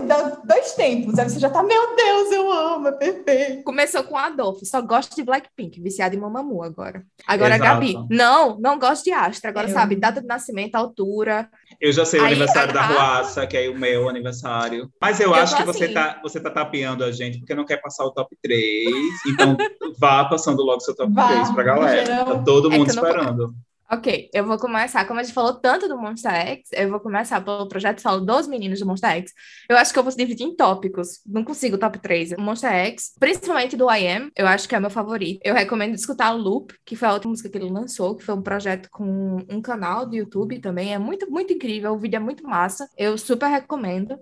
Dá 0.06 0.22
dois 0.44 0.72
tempos. 0.74 1.18
Aí 1.18 1.28
você 1.28 1.38
já 1.38 1.50
tá, 1.50 1.62
meu 1.62 1.94
Deus, 1.94 2.32
eu 2.32 2.50
amo, 2.52 2.88
é 2.88 2.92
perfeito. 2.92 3.62
Começou 3.64 4.02
com 4.02 4.16
Adolfo, 4.16 4.64
só 4.66 4.80
gosto 4.80 5.14
de 5.14 5.22
Blackpink, 5.22 5.80
viciado 5.80 6.14
em 6.14 6.18
Mamamoo 6.18 6.62
agora. 6.62 7.02
Agora, 7.26 7.56
Exato. 7.56 7.70
Gabi, 7.74 7.94
não, 8.10 8.58
não 8.58 8.78
gosto 8.78 9.04
de 9.04 9.12
Astra. 9.12 9.50
Agora, 9.50 9.68
Eu. 9.68 9.72
sabe, 9.74 9.96
data 9.96 10.20
de 10.20 10.26
nascimento, 10.26 10.74
altura. 10.74 11.48
eu 11.80 11.92
já 11.92 12.04
sei 12.04 12.20
o 12.20 12.24
Aí, 12.24 12.30
aniversário 12.32 12.72
da 12.72 12.80
a 12.80 12.86
Ruaça, 12.86 13.46
que 13.46 13.56
é 13.56 13.68
o 13.68 13.78
meu 13.78 14.08
aniversário. 14.08 14.90
Mas 15.00 15.20
eu, 15.20 15.28
Eu 15.28 15.34
acho 15.34 15.56
que 15.56 15.64
você 15.64 15.84
assim. 15.84 15.94
tá, 15.94 16.18
você 16.22 16.40
tá 16.40 16.50
tapeando 16.50 17.04
a 17.04 17.12
gente 17.12 17.38
porque 17.38 17.54
não 17.54 17.64
quer 17.64 17.76
passar 17.80 18.04
o 18.04 18.10
top 18.10 18.36
3. 18.42 18.86
Então, 19.28 19.56
vá 19.98 20.24
passando 20.24 20.62
logo 20.62 20.80
seu 20.80 20.94
top 20.96 21.12
Vá, 21.12 21.28
3 21.28 21.50
pra 21.52 21.62
galera. 21.62 22.04
geral. 22.06 22.24
Tá 22.24 22.42
todo 22.42 22.72
É 22.72 22.76
mundo 22.76 22.90
que 22.90 22.98
eu 22.98 23.02
não- 23.02 23.08
esperando. 23.10 23.54
Ok, 23.92 24.30
eu 24.32 24.46
vou 24.46 24.56
começar. 24.56 25.04
Como 25.04 25.18
a 25.18 25.22
gente 25.24 25.34
falou 25.34 25.54
tanto 25.54 25.88
do 25.88 25.98
Monster 25.98 26.30
X, 26.30 26.68
eu 26.72 26.88
vou 26.88 27.00
começar 27.00 27.40
pelo 27.40 27.66
projeto 27.66 28.00
solo 28.00 28.24
dos 28.24 28.46
meninos 28.46 28.78
do 28.78 28.86
Monster 28.86 29.10
X. 29.10 29.32
Eu 29.68 29.76
acho 29.76 29.92
que 29.92 29.98
eu 29.98 30.04
vou 30.04 30.14
dividir 30.14 30.46
em 30.46 30.54
tópicos. 30.54 31.20
Não 31.26 31.42
consigo 31.42 31.76
top 31.76 31.98
3. 31.98 32.34
O 32.38 32.40
Monster 32.40 32.70
X, 32.70 33.10
principalmente 33.18 33.76
do 33.76 33.90
I 33.90 34.06
Am, 34.06 34.30
eu 34.36 34.46
acho 34.46 34.68
que 34.68 34.76
é 34.76 34.80
meu 34.80 34.90
favorito. 34.90 35.40
Eu 35.44 35.54
recomendo 35.54 35.96
escutar 35.96 36.30
Loop, 36.30 36.72
que 36.86 36.94
foi 36.94 37.08
a 37.08 37.14
outra 37.14 37.28
música 37.28 37.48
que 37.48 37.58
ele 37.58 37.68
lançou, 37.68 38.14
que 38.14 38.22
foi 38.22 38.36
um 38.36 38.42
projeto 38.42 38.88
com 38.92 39.38
um 39.50 39.60
canal 39.60 40.06
do 40.06 40.14
YouTube 40.14 40.60
também. 40.60 40.94
É 40.94 40.98
muito, 40.98 41.28
muito 41.28 41.52
incrível. 41.52 41.92
O 41.92 41.98
vídeo 41.98 42.18
é 42.18 42.20
muito 42.20 42.44
massa. 42.44 42.88
Eu 42.96 43.18
super 43.18 43.48
recomendo. 43.48 44.16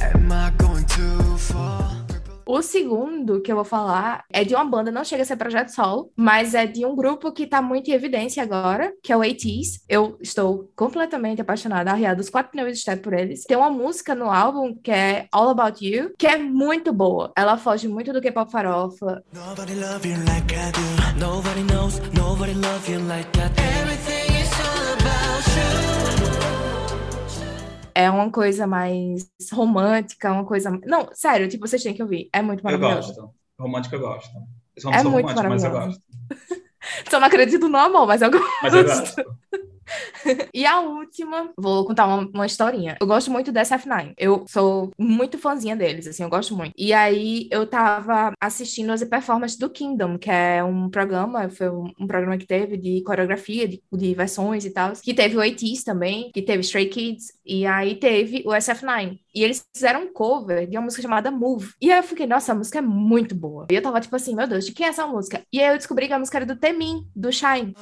Am 0.00 0.30
I 0.30 0.50
going 0.56 0.84
too 0.84 1.36
far? 1.36 1.87
O 2.50 2.62
segundo 2.62 3.42
que 3.42 3.52
eu 3.52 3.56
vou 3.56 3.64
falar 3.64 4.24
é 4.32 4.42
de 4.42 4.54
uma 4.54 4.64
banda, 4.64 4.90
não 4.90 5.04
chega 5.04 5.22
a 5.22 5.26
ser 5.26 5.36
projeto 5.36 5.68
solo, 5.68 6.10
mas 6.16 6.54
é 6.54 6.66
de 6.66 6.86
um 6.86 6.96
grupo 6.96 7.30
que 7.30 7.46
tá 7.46 7.60
muito 7.60 7.90
em 7.90 7.92
evidência 7.92 8.42
agora, 8.42 8.90
que 9.02 9.12
é 9.12 9.16
o 9.18 9.20
ATEEZ. 9.20 9.84
Eu 9.86 10.16
estou 10.18 10.72
completamente 10.74 11.42
apaixonada, 11.42 11.90
arriada 11.90 12.22
os 12.22 12.30
quatro 12.30 12.50
pneus 12.50 12.72
de 12.72 12.78
step 12.78 13.02
por 13.02 13.12
eles. 13.12 13.44
Tem 13.44 13.54
uma 13.54 13.68
música 13.68 14.14
no 14.14 14.30
álbum 14.30 14.74
que 14.82 14.90
é 14.90 15.26
All 15.30 15.50
About 15.50 15.86
You, 15.86 16.12
que 16.18 16.26
é 16.26 16.38
muito 16.38 16.90
boa. 16.90 17.30
Ela 17.36 17.58
foge 17.58 17.86
muito 17.86 18.14
do 18.14 18.20
K-pop 18.22 18.50
farofa. 18.50 19.22
Nobody 19.30 19.74
love 19.74 20.08
you 20.08 20.16
like 20.24 20.54
I 20.54 20.72
do. 20.72 21.20
Nobody 21.20 21.64
knows, 21.64 22.00
nobody 22.14 22.54
love 22.54 22.90
you 22.90 22.98
like 23.00 23.30
that. 23.32 23.52
Everything 23.60 24.40
is 24.40 24.50
all 24.58 24.94
about 24.94 25.92
you. 25.92 25.97
É 28.00 28.08
uma 28.10 28.30
coisa 28.30 28.64
mais 28.66 29.28
romântica, 29.52 30.30
uma 30.32 30.44
coisa... 30.44 30.70
Não, 30.86 31.08
sério, 31.12 31.48
tipo, 31.48 31.66
vocês 31.66 31.82
têm 31.82 31.94
que 31.94 32.02
ouvir. 32.02 32.28
É 32.32 32.40
muito 32.40 32.60
Eu 32.60 32.64
maravilhoso. 32.78 33.08
gosto. 33.14 33.34
Romântica 33.58 33.96
eu 33.96 34.00
gosto. 34.00 34.36
Eu 34.36 34.90
É 34.90 34.96
não 34.96 35.02
sou 35.02 35.10
muito 35.10 35.28
eu 35.30 35.34
maravilhoso. 35.34 35.70
gosto. 35.70 36.02
Só 37.10 37.18
não 37.18 37.26
acredito 37.26 37.68
no 37.68 37.76
amor, 37.76 38.06
mas 38.06 38.22
eu 38.22 38.30
gosto. 38.30 38.46
Mas 38.62 38.72
eu 38.74 38.84
gosto. 38.84 39.24
E 40.54 40.66
a 40.66 40.80
última, 40.80 41.52
vou 41.56 41.84
contar 41.84 42.06
uma, 42.06 42.28
uma 42.34 42.46
historinha. 42.46 42.96
Eu 43.00 43.06
gosto 43.06 43.30
muito 43.30 43.52
da 43.52 43.62
SF9. 43.62 44.14
Eu 44.18 44.44
sou 44.48 44.90
muito 44.98 45.38
fãzinha 45.38 45.76
deles, 45.76 46.06
assim, 46.06 46.22
eu 46.22 46.28
gosto 46.28 46.56
muito. 46.56 46.72
E 46.76 46.92
aí 46.92 47.48
eu 47.50 47.66
tava 47.66 48.32
assistindo 48.40 48.90
as 48.90 49.02
performances 49.04 49.58
do 49.58 49.70
Kingdom, 49.70 50.18
que 50.18 50.30
é 50.30 50.62
um 50.64 50.88
programa, 50.90 51.48
foi 51.50 51.70
um, 51.70 51.90
um 52.00 52.06
programa 52.06 52.36
que 52.38 52.46
teve 52.46 52.76
de 52.76 53.02
coreografia, 53.02 53.68
de, 53.68 53.82
de 53.92 54.14
versões 54.14 54.64
e 54.64 54.70
tal. 54.70 54.92
Que 54.92 55.14
teve 55.14 55.36
o 55.36 55.40
ATEEZ 55.40 55.84
também, 55.84 56.30
que 56.32 56.42
teve 56.42 56.60
Stray 56.60 56.88
Kids, 56.88 57.32
e 57.44 57.66
aí 57.66 57.94
teve 57.94 58.42
o 58.46 58.50
SF9. 58.50 59.18
E 59.38 59.44
eles 59.44 59.64
fizeram 59.72 60.02
um 60.02 60.12
cover 60.12 60.66
de 60.66 60.76
uma 60.76 60.82
música 60.82 61.00
chamada 61.00 61.30
Move. 61.30 61.70
E 61.80 61.92
aí 61.92 61.98
eu 62.00 62.02
fiquei, 62.02 62.26
nossa, 62.26 62.50
a 62.50 62.54
música 62.56 62.78
é 62.78 62.82
muito 62.82 63.36
boa. 63.36 63.68
E 63.70 63.74
eu 63.76 63.80
tava 63.80 64.00
tipo 64.00 64.16
assim, 64.16 64.34
meu 64.34 64.48
Deus, 64.48 64.66
de 64.66 64.72
quem 64.72 64.84
é 64.84 64.88
essa 64.88 65.06
música? 65.06 65.42
E 65.52 65.60
aí 65.60 65.68
eu 65.68 65.76
descobri 65.76 66.08
que 66.08 66.12
a 66.12 66.18
música 66.18 66.38
era 66.38 66.44
do 66.44 66.56
Temin, 66.56 67.06
do 67.14 67.30
Shine. 67.30 67.72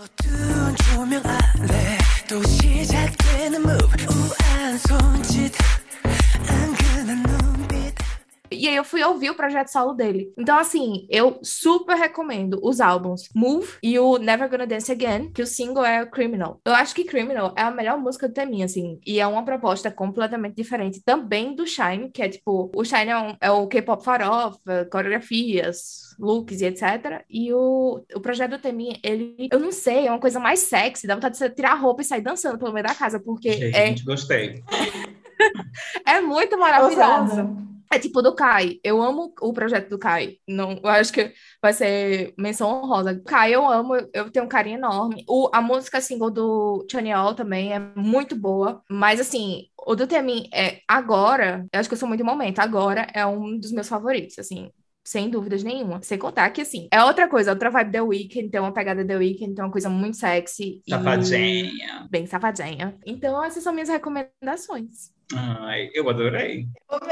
E 8.56 8.68
aí 8.68 8.76
eu 8.76 8.84
fui 8.84 9.02
ouvir 9.02 9.30
o 9.30 9.34
projeto 9.34 9.68
solo 9.68 9.92
dele. 9.92 10.32
Então, 10.38 10.58
assim, 10.58 11.06
eu 11.10 11.38
super 11.42 11.96
recomendo 11.96 12.58
os 12.62 12.80
álbuns 12.80 13.28
Move 13.34 13.68
e 13.82 13.98
o 13.98 14.18
Never 14.18 14.48
Gonna 14.48 14.66
Dance 14.66 14.90
Again, 14.90 15.30
que 15.32 15.42
o 15.42 15.46
single 15.46 15.84
é 15.84 16.02
o 16.02 16.10
Criminal. 16.10 16.60
Eu 16.64 16.74
acho 16.74 16.94
que 16.94 17.04
Criminal 17.04 17.54
é 17.56 17.62
a 17.62 17.70
melhor 17.70 17.98
música 17.98 18.28
do 18.28 18.34
Temin, 18.34 18.62
assim, 18.62 18.98
e 19.06 19.20
é 19.20 19.26
uma 19.26 19.44
proposta 19.44 19.90
completamente 19.90 20.54
diferente 20.56 21.02
também 21.04 21.54
do 21.54 21.66
Shine, 21.66 22.10
que 22.10 22.22
é 22.22 22.28
tipo, 22.28 22.70
o 22.74 22.84
Shine 22.84 23.10
é, 23.10 23.18
um- 23.18 23.36
é 23.40 23.50
o 23.50 23.66
K-pop 23.66 24.02
farofa, 24.04 24.86
coreografias, 24.90 26.14
looks 26.18 26.60
e 26.60 26.66
etc. 26.66 27.24
E 27.28 27.52
o, 27.52 28.02
o 28.14 28.20
projeto 28.20 28.52
do 28.52 28.58
Temin, 28.58 28.98
ele, 29.02 29.48
eu 29.52 29.58
não 29.58 29.70
sei, 29.72 30.06
é 30.06 30.10
uma 30.10 30.18
coisa 30.20 30.38
mais 30.40 30.60
sexy, 30.60 31.06
dá 31.06 31.14
vontade 31.14 31.32
de 31.34 31.38
você 31.38 31.50
tirar 31.50 31.72
a 31.72 31.76
roupa 31.76 32.02
e 32.02 32.04
sair 32.04 32.20
dançando 32.22 32.58
pelo 32.58 32.72
meio 32.72 32.86
da 32.86 32.94
casa, 32.94 33.20
porque 33.20 33.48
é, 33.48 33.86
Gente, 33.88 34.04
gostei. 34.04 34.62
é 36.06 36.20
muito 36.20 36.58
maravilhoso. 36.58 37.00
Ousado. 37.00 37.75
É 37.92 37.98
tipo 37.98 38.20
do 38.22 38.34
Kai. 38.34 38.78
Eu 38.82 39.00
amo 39.02 39.32
o 39.40 39.52
projeto 39.52 39.88
do 39.88 39.98
Kai. 39.98 40.38
Não, 40.48 40.72
eu 40.82 40.88
acho 40.88 41.12
que 41.12 41.32
vai 41.62 41.72
ser 41.72 42.34
menção 42.38 42.68
honrosa. 42.68 43.20
Kai 43.24 43.54
eu 43.54 43.66
amo, 43.66 43.94
eu- 44.12 44.30
tenho 44.30 44.44
um 44.44 44.48
carinho 44.48 44.76
enorme. 44.78 45.24
O, 45.28 45.48
a 45.52 45.60
música 45.62 46.00
single 46.00 46.30
do 46.30 46.86
Chanyeol 46.90 47.34
também 47.34 47.72
é 47.72 47.78
muito 47.96 48.34
boa. 48.36 48.82
Mas 48.90 49.20
assim, 49.20 49.66
o 49.86 49.94
do 49.94 50.06
Temin 50.06 50.48
é 50.52 50.80
agora, 50.88 51.66
eu 51.72 51.80
acho 51.80 51.88
que 51.88 51.94
eu 51.94 51.98
sou 51.98 52.08
muito 52.08 52.20
em 52.22 52.26
momento. 52.26 52.58
Agora 52.58 53.06
é 53.14 53.24
um 53.26 53.58
dos 53.58 53.72
meus 53.72 53.88
favoritos, 53.88 54.38
assim. 54.38 54.70
Sem 55.04 55.30
dúvidas 55.30 55.62
nenhuma. 55.62 56.02
Sem 56.02 56.18
contar 56.18 56.50
que, 56.50 56.60
assim, 56.62 56.88
é 56.92 57.00
outra 57.04 57.28
coisa, 57.28 57.52
outra 57.52 57.70
vibe 57.70 57.92
The 57.92 58.02
Weeknd, 58.02 58.50
tem 58.50 58.60
uma 58.60 58.72
pegada 58.74 59.06
The 59.06 59.16
Weeknd, 59.16 59.54
tem 59.54 59.64
uma 59.64 59.70
coisa 59.70 59.88
muito 59.88 60.16
sexy. 60.16 60.82
e 60.84 60.90
Safadinha. 60.90 62.08
Bem 62.10 62.26
safadinha. 62.26 62.98
Então, 63.06 63.42
essas 63.44 63.62
são 63.62 63.72
minhas 63.72 63.88
recomendações. 63.88 65.14
Ai, 65.32 65.90
eu 65.94 66.08
adorei. 66.08 66.66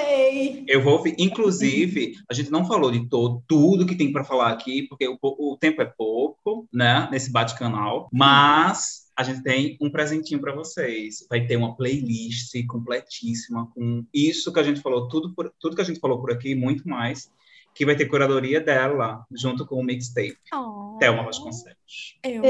Amei. 0.04 0.64
Eu 0.68 0.82
vou 0.82 0.94
ouvir. 0.94 1.14
Inclusive, 1.18 2.14
a 2.28 2.34
gente 2.34 2.50
não 2.50 2.66
falou 2.66 2.90
de 2.90 3.08
todo, 3.08 3.42
tudo 3.48 3.86
que 3.86 3.96
tem 3.96 4.12
para 4.12 4.24
falar 4.24 4.50
aqui, 4.50 4.82
porque 4.88 5.08
o, 5.08 5.18
o 5.22 5.56
tempo 5.58 5.80
é 5.80 5.86
pouco, 5.86 6.68
né? 6.72 7.08
Nesse 7.10 7.32
bate-canal. 7.32 8.08
Mas 8.12 9.10
a 9.16 9.22
gente 9.22 9.42
tem 9.42 9.78
um 9.80 9.90
presentinho 9.90 10.40
para 10.40 10.54
vocês. 10.54 11.26
Vai 11.28 11.46
ter 11.46 11.56
uma 11.56 11.76
playlist 11.76 12.54
completíssima 12.66 13.70
com 13.74 14.04
isso 14.12 14.52
que 14.52 14.60
a 14.60 14.62
gente 14.62 14.80
falou, 14.80 15.08
tudo, 15.08 15.34
por, 15.34 15.52
tudo 15.58 15.76
que 15.76 15.82
a 15.82 15.84
gente 15.84 16.00
falou 16.00 16.20
por 16.20 16.30
aqui 16.30 16.50
e 16.50 16.54
muito 16.54 16.86
mais. 16.88 17.30
Que 17.74 17.84
vai 17.84 17.96
ter 17.96 18.06
curadoria 18.06 18.60
dela, 18.60 19.26
junto 19.32 19.66
com 19.66 19.80
o 19.80 19.82
mixtape. 19.82 20.38
Oh, 20.54 20.96
Thelma 21.00 21.24
Vasconcelos. 21.24 22.16
eu. 22.22 22.42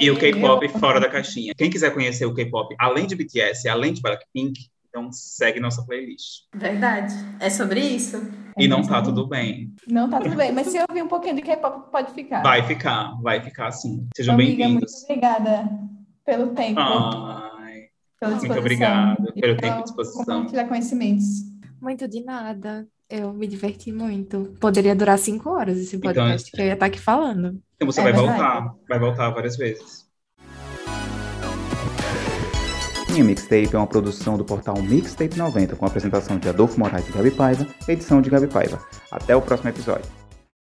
E 0.00 0.10
o 0.10 0.18
K-pop 0.18 0.66
fora 0.80 0.98
da 0.98 1.08
caixinha. 1.08 1.52
Quem 1.54 1.68
quiser 1.68 1.92
conhecer 1.92 2.24
o 2.24 2.32
K-pop 2.32 2.74
além 2.78 3.06
de 3.06 3.14
BTS, 3.14 3.68
além 3.68 3.92
de 3.92 4.00
Blackpink, 4.00 4.70
então 4.98 5.12
segue 5.12 5.60
nossa 5.60 5.84
playlist. 5.84 6.44
Verdade. 6.54 7.12
É 7.38 7.50
sobre 7.50 7.80
isso? 7.80 8.16
E 8.56 8.66
não 8.66 8.80
tá 8.82 9.02
tudo 9.02 9.28
bem. 9.28 9.74
Não 9.86 10.08
tá 10.08 10.18
tudo 10.18 10.34
bem, 10.34 10.50
mas 10.52 10.68
se 10.68 10.78
eu 10.78 10.86
ouvir 10.88 11.02
um 11.02 11.08
pouquinho 11.08 11.36
de 11.36 11.42
K-pop, 11.42 11.90
pode 11.92 12.12
ficar. 12.14 12.42
Vai 12.42 12.62
ficar, 12.66 13.12
vai 13.20 13.42
ficar 13.42 13.70
sim. 13.72 14.08
Sejam 14.16 14.34
Amiga, 14.34 14.50
muito 14.68 14.86
bem-vindos. 14.86 15.02
obrigada 15.04 15.70
pelo 16.24 16.48
tempo, 16.54 16.80
Ai, 16.80 17.88
pela 18.18 18.36
muito 18.36 18.58
obrigado 18.58 19.32
e 19.36 19.40
pelo 19.40 19.56
pela- 19.56 19.60
tempo 19.60 19.80
e 19.80 19.82
disposição. 19.84 20.24
compartilhar 20.24 20.64
conhecimentos. 20.66 21.26
Muito 21.80 22.08
de 22.08 22.24
nada. 22.24 22.88
Eu 23.08 23.32
me 23.34 23.46
diverti 23.46 23.92
muito. 23.92 24.54
Poderia 24.58 24.96
durar 24.96 25.18
cinco 25.18 25.50
horas 25.50 25.76
esse 25.78 25.94
Então, 25.96 26.12
podcast 26.12 26.50
que 26.50 26.60
eu 26.60 26.66
ia 26.66 26.72
estar 26.72 26.86
aqui 26.86 26.98
falando. 26.98 27.60
então 27.76 27.86
você 27.92 28.00
É 28.00 28.04
vai 28.04 28.12
verdade. 28.14 28.38
voltar, 28.38 28.74
vai 28.88 28.98
voltar 28.98 29.30
várias 29.30 29.56
vezes. 29.58 30.05
Minha 33.16 33.28
Mixtape 33.28 33.74
é 33.74 33.78
uma 33.78 33.86
produção 33.86 34.36
do 34.36 34.44
portal 34.44 34.76
Mixtape 34.82 35.38
90 35.38 35.74
com 35.74 35.86
a 35.86 35.88
apresentação 35.88 36.38
de 36.38 36.50
Adolfo 36.50 36.78
Moraes 36.78 37.08
e 37.08 37.12
Gabi 37.12 37.30
Paiva, 37.30 37.66
edição 37.88 38.20
de 38.20 38.28
Gabi 38.28 38.46
Paiva. 38.46 38.78
Até 39.10 39.34
o 39.34 39.40
próximo 39.40 39.70
episódio. 39.70 40.04